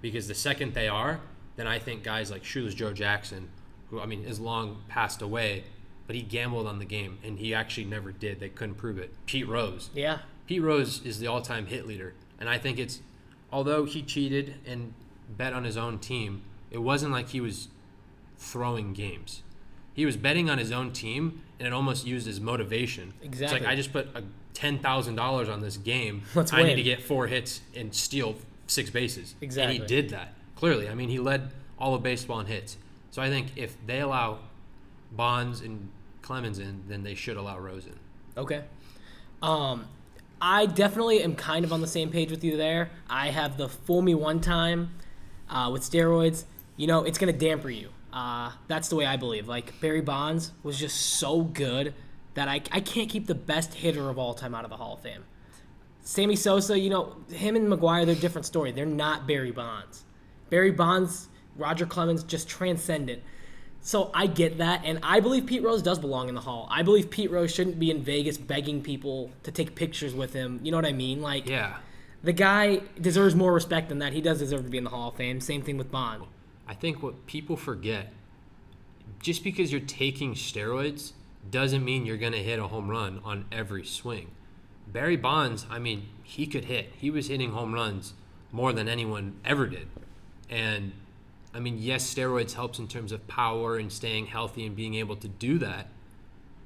[0.00, 1.20] because the second they are,
[1.56, 3.48] then I think guys like Shoeless Joe Jackson,
[3.90, 5.64] who I mean is long passed away,
[6.06, 8.40] but he gambled on the game and he actually never did.
[8.40, 9.12] They couldn't prove it.
[9.26, 9.90] Pete Rose.
[9.94, 10.18] Yeah.
[10.46, 13.00] Pete Rose is the all-time hit leader, and I think it's
[13.50, 14.94] although he cheated and
[15.28, 17.68] bet on his own team, it wasn't like he was
[18.38, 19.42] throwing games.
[19.94, 23.14] He was betting on his own team, and it almost used as motivation.
[23.18, 23.60] It's Exactly.
[23.60, 24.22] like I just put a
[24.52, 26.22] ten thousand dollars on this game.
[26.34, 29.34] Let's I need to get four hits and steal six bases.
[29.40, 29.76] Exactly.
[29.76, 30.88] And he did that clearly.
[30.88, 32.76] I mean, he led all of baseball in hits.
[33.10, 34.38] So I think if they allow
[35.12, 35.88] Bonds and
[36.22, 37.98] Clemens in, then they should allow Rose in.
[38.36, 38.64] Okay.
[39.42, 39.86] Um,
[40.40, 42.90] I definitely am kind of on the same page with you there.
[43.08, 44.90] I have the fool me one time
[45.48, 46.44] uh, with steroids.
[46.76, 47.88] You know, it's going to damper you.
[48.16, 49.46] Uh, that's the way I believe.
[49.46, 51.92] Like, Barry Bonds was just so good
[52.32, 54.94] that I, I can't keep the best hitter of all time out of the Hall
[54.94, 55.24] of Fame.
[56.00, 58.72] Sammy Sosa, you know, him and McGwire, they're a different story.
[58.72, 60.04] They're not Barry Bonds.
[60.48, 63.22] Barry Bonds, Roger Clemens, just transcendent.
[63.82, 66.66] So I get that, and I believe Pete Rose does belong in the Hall.
[66.70, 70.58] I believe Pete Rose shouldn't be in Vegas begging people to take pictures with him.
[70.62, 71.20] You know what I mean?
[71.20, 71.76] Like, Yeah.
[72.22, 74.14] the guy deserves more respect than that.
[74.14, 75.38] He does deserve to be in the Hall of Fame.
[75.40, 76.22] Same thing with Bond.
[76.68, 78.12] I think what people forget,
[79.20, 81.12] just because you're taking steroids
[81.50, 84.30] doesn't mean you're going to hit a home run on every swing.
[84.86, 86.92] Barry Bonds, I mean, he could hit.
[86.98, 88.14] He was hitting home runs
[88.52, 89.88] more than anyone ever did.
[90.48, 90.92] And
[91.54, 95.16] I mean, yes, steroids helps in terms of power and staying healthy and being able
[95.16, 95.88] to do that,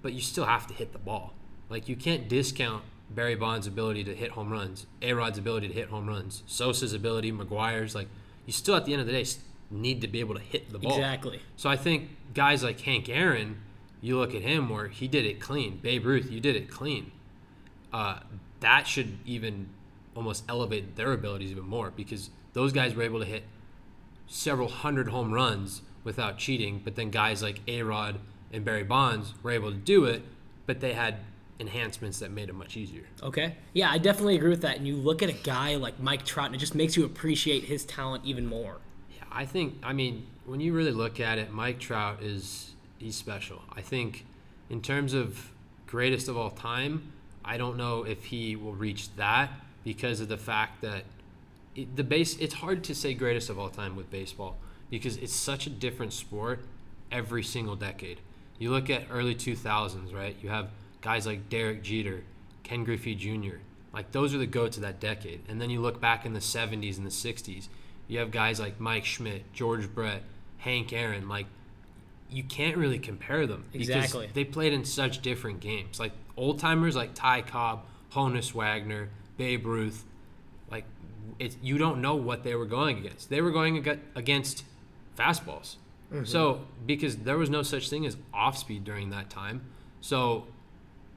[0.02, 1.32] but you still have to hit the ball.
[1.68, 5.88] Like you can't discount Barry Bonds' ability to hit home runs, A-Rod's ability to hit
[5.88, 8.08] home runs, Sosa's ability, McGwire's like
[8.46, 9.24] you still at the end of the day
[9.70, 10.92] need to be able to hit the ball.
[10.92, 11.40] Exactly.
[11.56, 13.58] So I think guys like Hank Aaron,
[14.00, 15.78] you look at him where he did it clean.
[15.78, 17.12] Babe Ruth, you did it clean.
[17.92, 18.20] Uh,
[18.60, 19.68] that should even
[20.14, 23.44] almost elevate their abilities even more because those guys were able to hit
[24.26, 28.20] several hundred home runs without cheating, but then guys like A Rod
[28.52, 30.22] and Barry Bonds were able to do it,
[30.66, 31.16] but they had
[31.58, 33.04] enhancements that made it much easier.
[33.22, 33.56] Okay.
[33.74, 34.78] Yeah, I definitely agree with that.
[34.78, 37.64] And you look at a guy like Mike Trout, and it just makes you appreciate
[37.64, 38.78] his talent even more.
[39.32, 43.62] I think, I mean, when you really look at it, Mike Trout is, he's special.
[43.72, 44.24] I think
[44.68, 45.50] in terms of
[45.86, 47.12] greatest of all time,
[47.44, 49.50] I don't know if he will reach that
[49.84, 51.04] because of the fact that
[51.74, 54.56] it, the base, it's hard to say greatest of all time with baseball
[54.90, 56.60] because it's such a different sport
[57.10, 58.20] every single decade.
[58.58, 60.36] You look at early 2000s, right?
[60.42, 62.24] You have guys like Derek Jeter,
[62.62, 63.56] Ken Griffey Jr.
[63.92, 65.40] Like those are the goats of that decade.
[65.48, 67.68] And then you look back in the 70s and the 60s,
[68.10, 70.22] you have guys like Mike Schmidt, George Brett,
[70.58, 71.28] Hank Aaron.
[71.28, 71.46] Like
[72.28, 76.00] you can't really compare them because they played in such different games.
[76.00, 80.04] Like old timers like Ty Cobb, Honus Wagner, Babe Ruth.
[80.70, 80.84] Like
[81.38, 83.30] it, you don't know what they were going against.
[83.30, 84.64] They were going against
[85.16, 85.76] fastballs.
[86.12, 86.24] Mm-hmm.
[86.24, 89.62] So because there was no such thing as off speed during that time,
[90.00, 90.48] so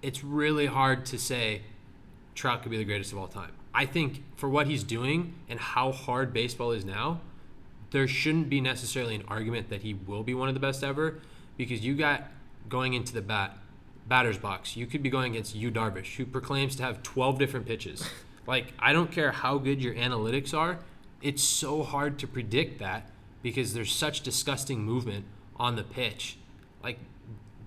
[0.03, 1.63] it's really hard to say
[2.35, 3.53] Trout could be the greatest of all time.
[3.73, 7.21] I think for what he's doing and how hard baseball is now,
[7.91, 11.19] there shouldn't be necessarily an argument that he will be one of the best ever
[11.57, 12.23] because you got
[12.69, 13.57] going into the bat
[14.07, 14.75] batter's box.
[14.75, 18.07] You could be going against Yu Darvish, who proclaims to have 12 different pitches.
[18.47, 20.79] like I don't care how good your analytics are,
[21.21, 23.09] it's so hard to predict that
[23.41, 26.37] because there's such disgusting movement on the pitch.
[26.83, 26.99] Like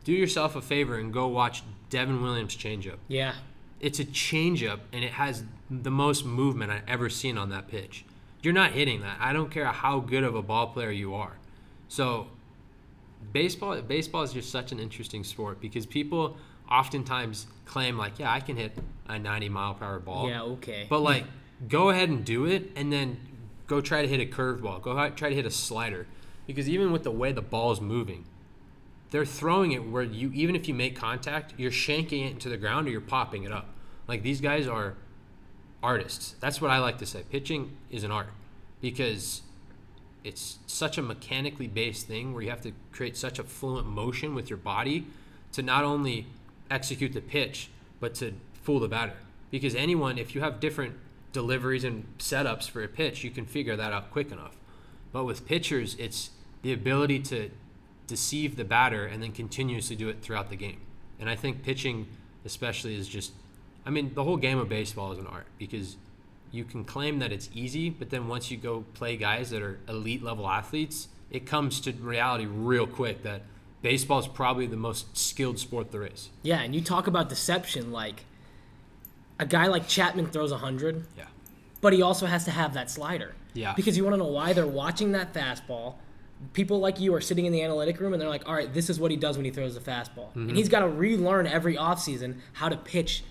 [0.05, 3.35] do yourself a favor and go watch Devin Williams changeup Yeah.
[3.81, 8.05] it's a changeup and it has the most movement I've ever seen on that pitch.
[8.42, 9.16] You're not hitting that.
[9.20, 11.37] I don't care how good of a ball player you are.
[11.88, 12.29] So
[13.33, 16.37] baseball baseball is just such an interesting sport because people
[16.70, 18.72] oftentimes claim like, yeah, I can hit
[19.09, 20.29] a 90 mile per hour ball.
[20.29, 20.87] Yeah, okay.
[20.88, 21.24] But like,
[21.68, 23.18] go ahead and do it, and then
[23.66, 24.83] go try to hit a curveball.
[24.83, 26.07] Go try to hit a slider,
[26.46, 28.24] because even with the way the ball is moving,
[29.11, 32.57] they're throwing it where you even if you make contact, you're shanking it into the
[32.57, 33.68] ground or you're popping it up.
[34.09, 34.94] Like these guys are
[35.87, 36.35] artists.
[36.40, 37.22] That's what I like to say.
[37.31, 38.31] Pitching is an art
[38.81, 39.42] because
[40.25, 44.35] it's such a mechanically based thing where you have to create such a fluent motion
[44.35, 45.07] with your body
[45.53, 46.27] to not only
[46.70, 47.70] execute the pitch
[48.01, 49.12] but to fool the batter.
[49.53, 50.94] Because anyone, if you have different
[51.33, 54.57] deliveries and setups for a pitch, you can figure that out quick enough.
[55.12, 56.31] But with pitchers, it's
[56.62, 57.51] the ability to
[58.09, 60.81] deceive the batter and then continuously do it throughout the game.
[61.20, 62.09] And I think pitching,
[62.44, 63.33] especially, is just,
[63.87, 65.96] I mean, the whole game of baseball is an art because
[66.51, 69.79] you can claim that it's easy, but then once you go play guys that are
[69.88, 73.42] elite level athletes, it comes to reality real quick that
[73.83, 76.31] baseball is probably the most skilled sport there is.
[76.42, 77.92] Yeah, and you talk about deception.
[77.92, 78.25] Like
[79.38, 81.25] a guy like Chapman throws 100, Yeah.
[81.81, 83.35] but he also has to have that slider.
[83.55, 83.75] Yeah.
[83.75, 85.94] Because you want to know why they're watching that fastball.
[86.53, 88.90] People like you are sitting in the analytic room and they're like, all right, this
[88.90, 90.35] is what he does when he throws the fastball.
[90.35, 90.57] And mm-hmm.
[90.57, 93.25] he's got to relearn every offseason how to pitch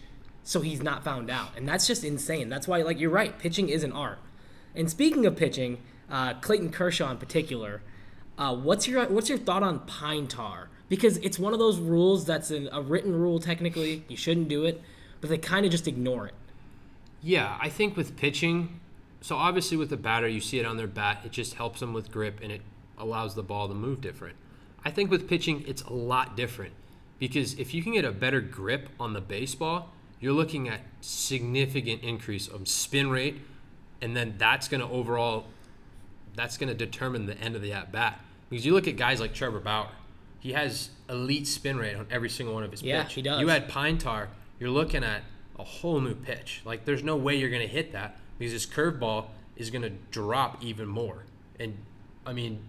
[0.45, 1.49] so he's not found out.
[1.57, 2.47] And that's just insane.
[2.47, 4.19] That's why, like, you're right, pitching is an art.
[4.75, 5.79] And speaking of pitching,
[6.09, 7.81] uh, Clayton Kershaw in particular,
[8.37, 10.69] uh, what's your what's your thought on pine tar?
[10.87, 14.03] Because it's one of those rules that's an, a written rule technically.
[14.07, 14.81] You shouldn't do it,
[15.19, 16.35] but they kind of just ignore it.
[17.23, 18.79] Yeah, I think with pitching,
[19.21, 21.21] so obviously with the batter, you see it on their bat.
[21.25, 22.61] It just helps them with grip and it
[22.99, 24.35] allows the ball to move different.
[24.83, 26.73] I think with pitching, it's a lot different
[27.17, 32.01] because if you can get a better grip on the baseball, you're looking at significant
[32.03, 33.41] increase of spin rate,
[34.01, 35.45] and then that's going to overall,
[36.35, 38.19] that's going to determine the end of the at bat.
[38.49, 39.89] Because you look at guys like Trevor Bauer,
[40.39, 43.13] he has elite spin rate on every single one of his Yeah, pitch.
[43.15, 43.41] he does.
[43.41, 45.23] You add pine tar, you're looking at
[45.57, 46.61] a whole new pitch.
[46.65, 49.25] Like there's no way you're going to hit that because this curveball
[49.55, 51.23] is going to drop even more.
[51.59, 51.77] And
[52.25, 52.59] I mean,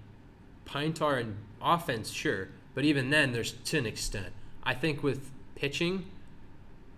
[0.65, 4.29] pine tar and offense, sure, but even then, there's to an extent.
[4.63, 6.07] I think with pitching,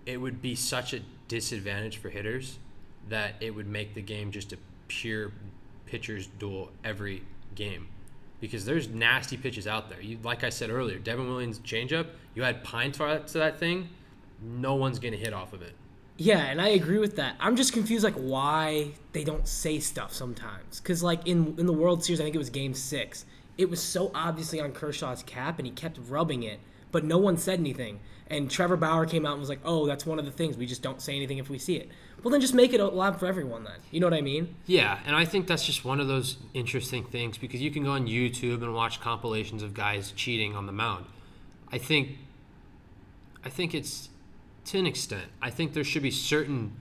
[0.08, 2.58] it would be such a disadvantage for hitters
[3.10, 5.32] that it would make the game just a pure
[5.84, 7.22] pitcher's duel every
[7.54, 7.88] game.
[8.40, 10.00] Because there's nasty pitches out there.
[10.00, 12.06] You, like I said earlier, Devin Williams changeup.
[12.34, 13.90] You add pine tar to that thing,
[14.42, 15.74] no one's gonna hit off of it.
[16.16, 17.36] Yeah, and I agree with that.
[17.38, 20.80] I'm just confused, like why they don't say stuff sometimes.
[20.80, 23.26] Because like in in the World Series, I think it was Game Six.
[23.58, 26.60] It was so obviously on Kershaw's cap, and he kept rubbing it,
[26.92, 28.00] but no one said anything.
[28.30, 30.56] And Trevor Bauer came out and was like, "Oh, that's one of the things.
[30.56, 31.88] We just don't say anything if we see it."
[32.22, 33.64] Well, then just make it allowed for everyone.
[33.64, 34.54] Then you know what I mean?
[34.66, 37.92] Yeah, and I think that's just one of those interesting things because you can go
[37.92, 41.06] on YouTube and watch compilations of guys cheating on the mound.
[41.72, 42.18] I think
[43.44, 44.10] I think it's
[44.66, 45.26] to an extent.
[45.40, 46.72] I think there should be certain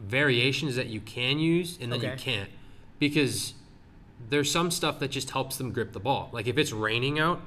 [0.00, 2.50] variations that you can use and then you can't
[2.98, 3.54] because
[4.28, 6.28] there's some stuff that just helps them grip the ball.
[6.32, 7.40] Like if it's raining out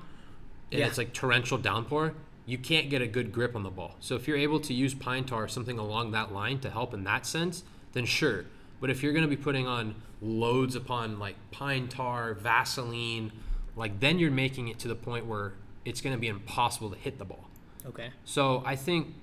[0.71, 0.87] and Yeah.
[0.87, 2.13] it's like torrential downpour,
[2.49, 3.95] you can't get a good grip on the ball.
[3.99, 6.95] So if you're able to use pine tar or something along that line to help
[6.95, 8.45] in that sense, then sure.
[8.81, 13.31] But if you're going to be putting on loads upon like pine tar, Vaseline,
[13.75, 15.53] like then you're making it to the point where
[15.85, 17.47] it's going to be impossible to hit the ball.
[17.85, 18.09] Okay.
[18.25, 19.13] So I think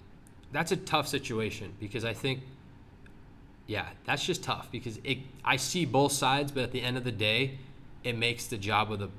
[0.53, 2.43] that's a tough situation because I think,
[3.67, 5.19] yeah, that's just tough because it.
[5.45, 7.59] I see both sides, but at the end of the day,
[8.05, 9.11] it makes the job of the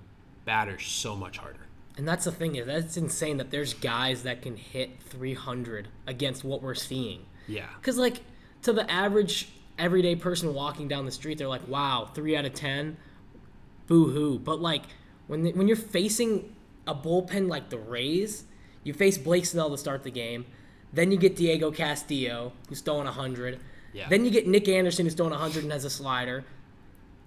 [0.46, 1.67] batter so much harder.
[1.98, 6.44] And that's the thing is that's insane that there's guys that can hit 300 against
[6.44, 7.26] what we're seeing.
[7.48, 8.22] Yeah, Because like
[8.64, 12.54] to the average everyday person walking down the street, they're like, "Wow, three out of
[12.54, 12.98] ten,
[13.88, 14.84] boo hoo." But like
[15.28, 16.54] when when you're facing
[16.86, 18.44] a bullpen like the Rays,
[18.84, 20.46] you face Blake Snell to start the game,
[20.94, 23.60] then you get Diego Castillo who's throwing hundred,
[23.94, 24.08] Yeah.
[24.10, 26.44] then you get Nick Anderson who's throwing hundred and has a slider,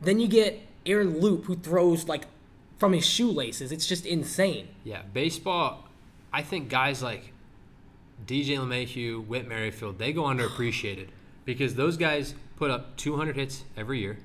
[0.00, 2.24] then you get Aaron Loup who throws like
[2.80, 3.70] from his shoelaces.
[3.70, 4.68] It's just insane.
[4.82, 5.02] yeah.
[5.12, 5.86] Baseball,
[6.32, 7.32] I think guys like
[8.26, 11.08] DJ LeMahieu, Whit Merrifield, they go underappreciated
[11.44, 14.18] because those guys put up 200 hits every year.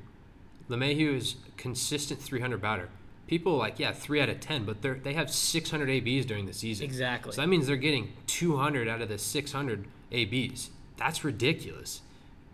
[0.70, 2.90] LeMahieu is a consistent 300 batter.
[3.28, 6.54] People like, yeah, three out of 10, but they they have 600 ABs during the
[6.54, 6.86] season.
[6.86, 7.34] Exactly.
[7.34, 10.70] So that means they're getting 200 out of the 600 ABs.
[10.96, 12.02] That's ridiculous.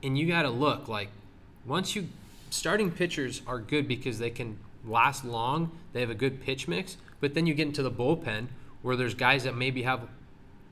[0.02, 1.10] And you got to look like
[1.66, 2.08] once you
[2.50, 6.98] starting pitchers are good because they can last long, they have a good pitch mix,
[7.20, 8.48] but then you get into the bullpen
[8.82, 10.08] where there's guys that maybe have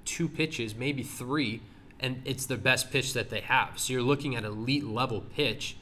[0.05, 1.62] two pitches, maybe three,
[1.99, 3.78] and it's the best pitch that they have.
[3.78, 5.78] So you're looking at elite level pitch.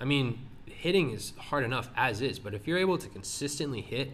[0.00, 4.12] I mean, hitting is hard enough as is, but if you're able to consistently hit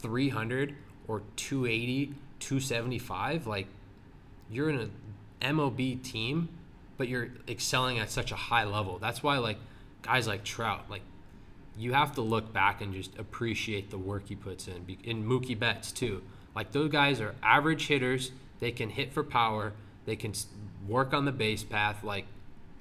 [0.00, 0.74] 300
[1.06, 3.66] or 280, 275, like
[4.50, 4.90] you're in
[5.42, 6.48] a MOB team,
[6.96, 8.98] but you're excelling at such a high level.
[8.98, 9.58] That's why like
[10.02, 11.02] guys like Trout, like
[11.78, 14.96] you have to look back and just appreciate the work he puts in.
[15.06, 16.22] And Mookie Betts too.
[16.54, 18.32] Like those guys are average hitters.
[18.60, 19.72] They can hit for power.
[20.04, 20.34] They can
[20.86, 22.02] work on the base path.
[22.02, 22.26] Like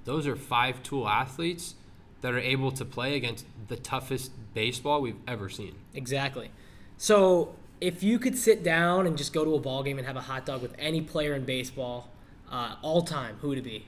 [0.05, 1.75] those are five tool athletes
[2.21, 5.75] that are able to play against the toughest baseball we've ever seen.
[5.93, 6.49] Exactly.
[6.97, 10.15] So if you could sit down and just go to a ball game and have
[10.15, 12.09] a hot dog with any player in baseball,
[12.51, 13.85] uh, all time, who would it be?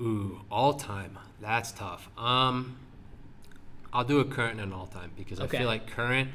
[0.00, 1.18] Ooh, all time.
[1.40, 2.08] That's tough.
[2.18, 2.76] Um,
[3.92, 5.56] I'll do a current and an all time because Okay.
[5.56, 6.30] I feel like current.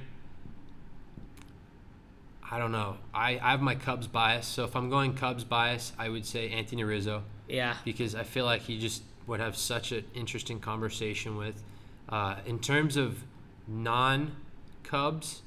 [2.50, 2.98] I don't know.
[3.14, 6.50] I, I have my Cubs bias, so if I'm going Cubs bias, I would say
[6.52, 7.76] Anthony Rizzo Yeah.
[7.84, 11.64] because I feel like he just would have such an interesting conversation with.
[12.08, 13.24] Uh, in terms of
[13.68, 14.36] non
[14.84, 15.42] Cubs,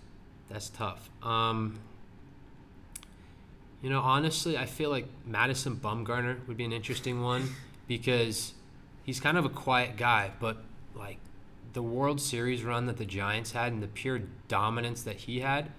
[0.49, 1.09] that's tough.
[1.23, 1.79] Um,
[3.81, 7.51] you know, honestly, I feel like Madison Bumgarner would be an interesting one
[7.87, 8.55] because
[9.05, 10.57] he's kind of a quiet guy, but
[10.97, 11.19] like
[11.73, 15.71] the World Series run that the Giants had and the pure dominance that he had,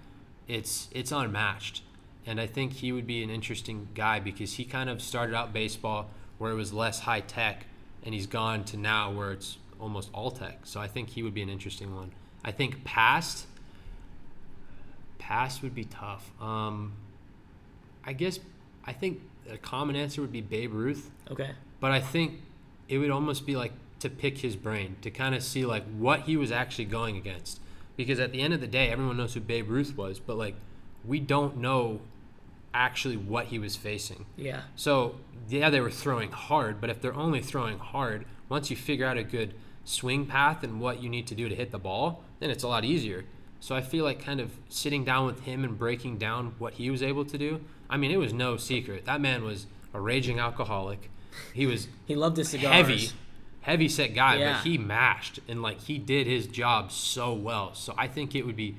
[0.48, 1.82] it's it's unmatched.
[2.26, 5.52] And I think he would be an interesting guy because he kind of started out
[5.52, 7.66] baseball where it was less high tech
[8.04, 10.60] and he's gone to now where it's almost all tech.
[10.64, 12.12] So I think he would be an interesting one.
[12.44, 13.46] I think past
[15.18, 16.30] past would be tough.
[16.40, 16.92] Um,
[18.04, 18.38] I guess
[18.84, 19.20] I think
[19.50, 21.50] a common answer would be Babe Ruth, Okay.
[21.80, 22.40] but I think
[22.88, 26.22] it would almost be like to pick his brain to kind of see like what
[26.22, 27.60] he was actually going against.
[27.96, 30.54] Because at the end of the day, everyone knows who Babe Ruth was, but like
[31.04, 32.00] we don't know
[32.72, 34.26] actually what he was facing.
[34.36, 34.62] Yeah.
[34.76, 35.16] So
[35.48, 39.16] yeah, they were throwing hard, but if they're only throwing hard, once you figure out
[39.16, 42.50] a good swing path and what you need to do to hit the ball, then
[42.50, 43.24] it's a lot easier.
[43.60, 46.90] So I feel like kind of sitting down with him and breaking down what he
[46.90, 47.60] was able to do.
[47.90, 49.04] I mean, it was no secret.
[49.04, 51.10] That man was a raging alcoholic.
[51.52, 52.72] He was He loved his cigars.
[52.72, 53.10] heavy,
[53.62, 54.54] heavy set guy, Yeah.
[54.54, 57.74] but he mashed and like he did his job so well.
[57.74, 58.76] So I think it would be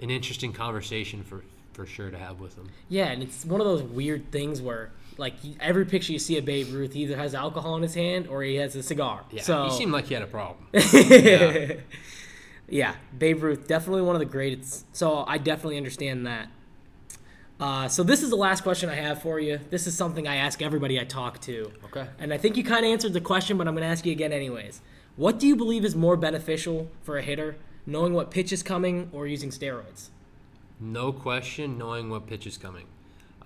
[0.00, 2.68] an interesting conversation for for sure to have with him.
[2.88, 6.44] Yeah, and it's one of those weird things where, like, every picture you see of
[6.44, 9.24] Babe Ruth, he either has alcohol in his hand or he has a cigar.
[9.32, 10.68] Yeah, so he seemed like he had a problem.
[10.72, 11.74] yeah.
[12.68, 14.84] yeah, Babe Ruth, definitely one of the greatest.
[14.94, 16.48] So I definitely understand that.
[17.60, 19.60] Uh, so this is the last question I have for you.
[19.70, 21.72] This is something I ask everybody I talk to.
[21.84, 22.06] Okay.
[22.18, 24.12] And I think you kind of answered the question, but I'm going to ask you
[24.12, 24.80] again anyways.
[25.16, 29.08] What do you believe is more beneficial for a hitter, knowing what pitch is coming
[29.12, 30.08] or using steroids?
[30.80, 32.86] No question, knowing what pitch is coming.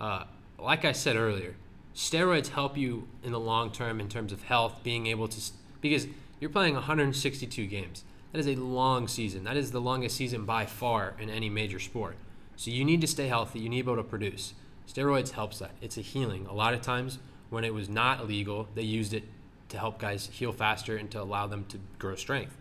[0.01, 0.23] Uh,
[0.57, 1.55] like I said earlier,
[1.93, 5.39] steroids help you in the long term in terms of health, being able to,
[5.81, 6.07] because
[6.39, 8.03] you're playing 162 games.
[8.31, 9.43] That is a long season.
[9.43, 12.15] That is the longest season by far in any major sport.
[12.59, 13.59] So you need to stay healthy.
[13.59, 14.53] You need to be able to produce.
[14.85, 15.71] Steroids helps that.
[15.79, 16.45] It's a healing.
[16.45, 17.17] A lot of times
[17.49, 19.23] when it was not illegal, they used it
[19.69, 22.57] to help guys heal faster and to allow them to grow strength.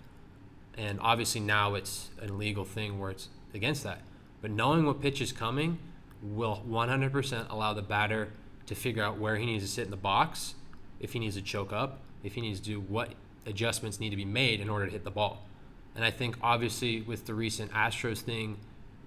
[0.76, 4.02] And obviously now it's an illegal thing where it's against that.
[4.40, 5.80] But knowing what pitch is coming
[6.22, 8.28] will 100% allow the batter
[8.66, 10.54] to figure out where he needs to sit in the box,
[11.00, 13.14] if he needs to choke up, if he needs to do what
[13.46, 15.44] adjustments need to be made in order to hit the ball.
[15.96, 18.58] And I think obviously with the recent Astros thing,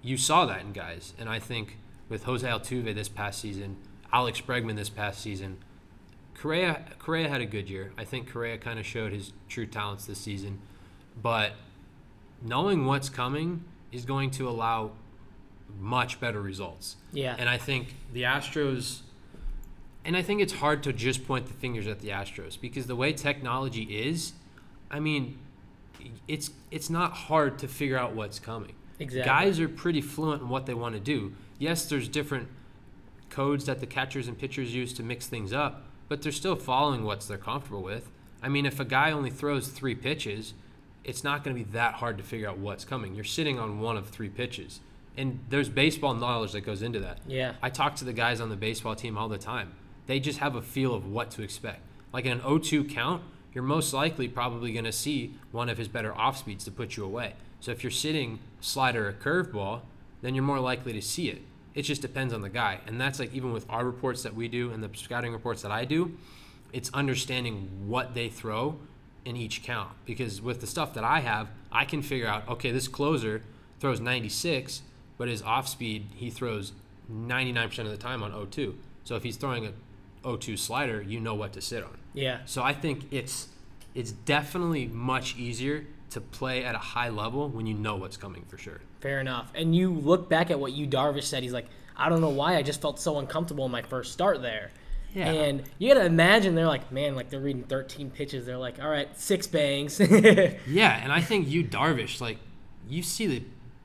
[0.02, 1.14] you saw that in guys.
[1.18, 1.78] And I think
[2.08, 3.76] with Jose Altuve this past season,
[4.12, 5.58] Alex Bregman this past season,
[6.34, 7.92] Correa Correa had a good year.
[7.96, 10.60] I think Correa kind of showed his true talents this season,
[11.20, 11.52] but
[12.42, 14.92] knowing what's coming is going to allow
[15.78, 16.96] much better results.
[17.12, 17.36] Yeah.
[17.38, 19.02] And I think the Astros
[20.04, 22.96] and I think it's hard to just point the fingers at the Astros because the
[22.96, 24.32] way technology is,
[24.90, 25.38] I mean,
[26.26, 28.74] it's it's not hard to figure out what's coming.
[29.02, 29.28] Exactly.
[29.28, 31.32] Guys are pretty fluent in what they want to do.
[31.58, 32.48] Yes, there's different
[33.30, 37.04] codes that the catchers and pitchers use to mix things up, but they're still following
[37.04, 38.10] what they're comfortable with.
[38.42, 40.54] I mean, if a guy only throws three pitches,
[41.04, 43.14] it's not going to be that hard to figure out what's coming.
[43.14, 44.80] You're sitting on one of three pitches.
[45.16, 47.18] And there's baseball knowledge that goes into that.
[47.26, 47.54] Yeah.
[47.62, 49.72] I talk to the guys on the baseball team all the time.
[50.06, 51.80] They just have a feel of what to expect.
[52.12, 53.22] Like in an 0-2 count,
[53.52, 56.96] you're most likely probably going to see one of his better off speeds to put
[56.96, 57.34] you away.
[57.60, 59.82] So if you're sitting slider or curveball,
[60.22, 61.42] then you're more likely to see it.
[61.74, 62.80] It just depends on the guy.
[62.86, 65.70] And that's like even with our reports that we do and the scouting reports that
[65.70, 66.16] I do,
[66.72, 68.78] it's understanding what they throw
[69.24, 69.90] in each count.
[70.06, 73.42] Because with the stuff that I have, I can figure out, okay, this closer
[73.80, 74.82] throws 96,
[75.18, 76.72] but his off speed, he throws
[77.10, 78.74] 99% of the time on 0-2.
[79.04, 79.72] So if he's throwing a
[80.24, 81.98] 0-2 slider, you know what to sit on.
[82.14, 82.40] Yeah.
[82.44, 83.48] So I think it's
[83.94, 88.44] it's definitely much easier to play at a high level when you know what's coming
[88.48, 88.80] for sure.
[89.00, 89.50] Fair enough.
[89.54, 91.42] And you look back at what Yu Darvish said.
[91.42, 92.56] He's like, I don't know why.
[92.56, 94.70] I just felt so uncomfortable in my first start there.
[95.14, 95.30] Yeah.
[95.30, 98.46] And you gotta imagine they're like, man, like they're reading 13 pitches.
[98.46, 100.00] They're like, all right, six bangs.
[100.66, 102.38] Yeah, and I think Yu Darvish, like
[102.88, 103.42] you see the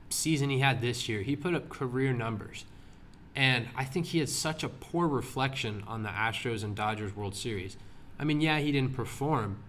[0.09, 2.65] season he had this year, he put up career numbers.
[3.35, 7.35] And I think he had such a poor reflection on the Astros and Dodgers World
[7.35, 7.77] Series.
[8.17, 9.59] I mean, yeah, he didn't perform,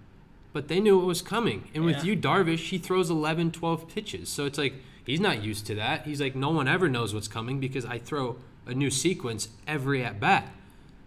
[0.58, 1.68] but they knew it was coming.
[1.72, 2.02] And with Yeah.
[2.14, 4.28] Yu Darvish, he throws 11, 12 pitches.
[4.28, 6.04] So it's like he's not used to that.
[6.04, 10.02] He's like no one ever knows what's coming because I throw a new sequence every
[10.04, 10.50] at bat.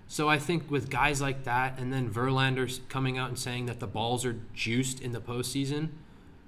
[0.07, 3.81] So I think with guys like that, and then Verlander coming out and saying that
[3.81, 5.89] the balls are juiced in the postseason,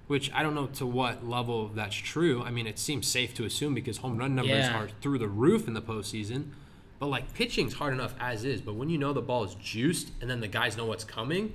[0.08, 2.41] which I don't know to what level that's true.
[2.41, 4.78] I mean, it seems safe to assume because home run numbers Yeah.
[4.80, 6.51] are through the roof in the postseason.
[6.99, 8.62] But like pitching's hard enough as is.
[8.62, 11.51] But when you know the ball is juiced and then the guys know what's coming,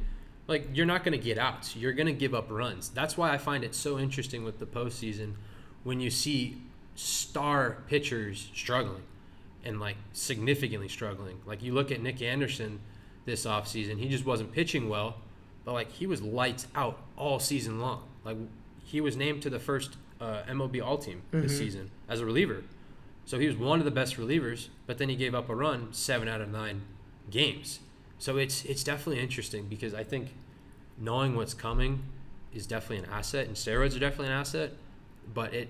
[0.49, 1.77] like you're not going to get out.
[1.77, 2.89] You're going to give up runs.
[2.89, 5.35] That's why I find it so interesting with the postseason
[5.85, 6.61] when you see
[6.97, 9.03] star pitchers struggling
[9.65, 11.39] and like significantly struggling.
[11.47, 12.81] Like you look at Nick Anderson
[13.27, 15.19] this offseason, he just wasn't pitching well,
[15.65, 18.03] but like he was lights out all season long.
[18.25, 18.39] Like
[18.83, 22.65] he was named to the first uh, MLB All Team this season as a reliever.
[23.27, 25.93] So he was one of the best relievers, but then he gave up a run
[25.93, 26.83] seven out of nine
[27.31, 27.81] games.
[28.19, 30.35] So it's it's definitely interesting because I think
[30.99, 32.03] knowing what's coming
[32.53, 34.73] is definitely an asset, and steroids are definitely an asset.
[35.33, 35.69] But it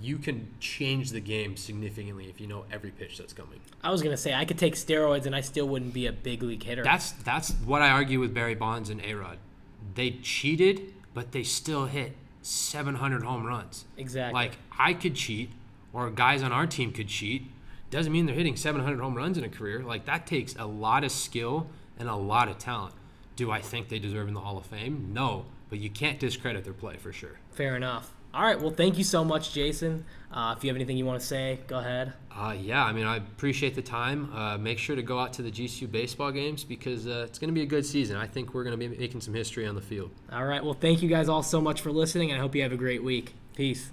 [0.00, 3.60] you can change the game significantly if you know every pitch that's coming.
[3.82, 6.42] I was gonna say I could take steroids and I still wouldn't be a big
[6.42, 6.82] league hitter.
[6.82, 9.38] That's that's what I argue with Barry Bonds and A Rod.
[9.94, 13.84] They cheated, but they still hit 700 home runs.
[13.96, 14.34] exactly.
[14.34, 15.50] Like I could cheat,
[15.92, 17.46] or guys on our team could cheat.
[17.94, 19.84] Doesn't mean they're hitting 700 home runs in a career.
[19.84, 22.92] Like that takes a lot of skill and a lot of talent.
[23.36, 25.10] Do I think they deserve in the Hall of Fame?
[25.12, 27.38] No, but you can't discredit their play for sure.
[27.52, 28.12] Fair enough.
[28.34, 28.60] All right.
[28.60, 30.04] Well, thank you so much, Jason.
[30.32, 32.14] Uh, if you have anything you want to say, go ahead.
[32.36, 34.34] Uh, yeah, I mean, I appreciate the time.
[34.34, 37.50] Uh, make sure to go out to the GCU baseball games because uh, it's going
[37.50, 38.16] to be a good season.
[38.16, 40.10] I think we're going to be making some history on the field.
[40.32, 40.64] All right.
[40.64, 42.76] Well, thank you guys all so much for listening, and I hope you have a
[42.76, 43.34] great week.
[43.54, 43.92] Peace.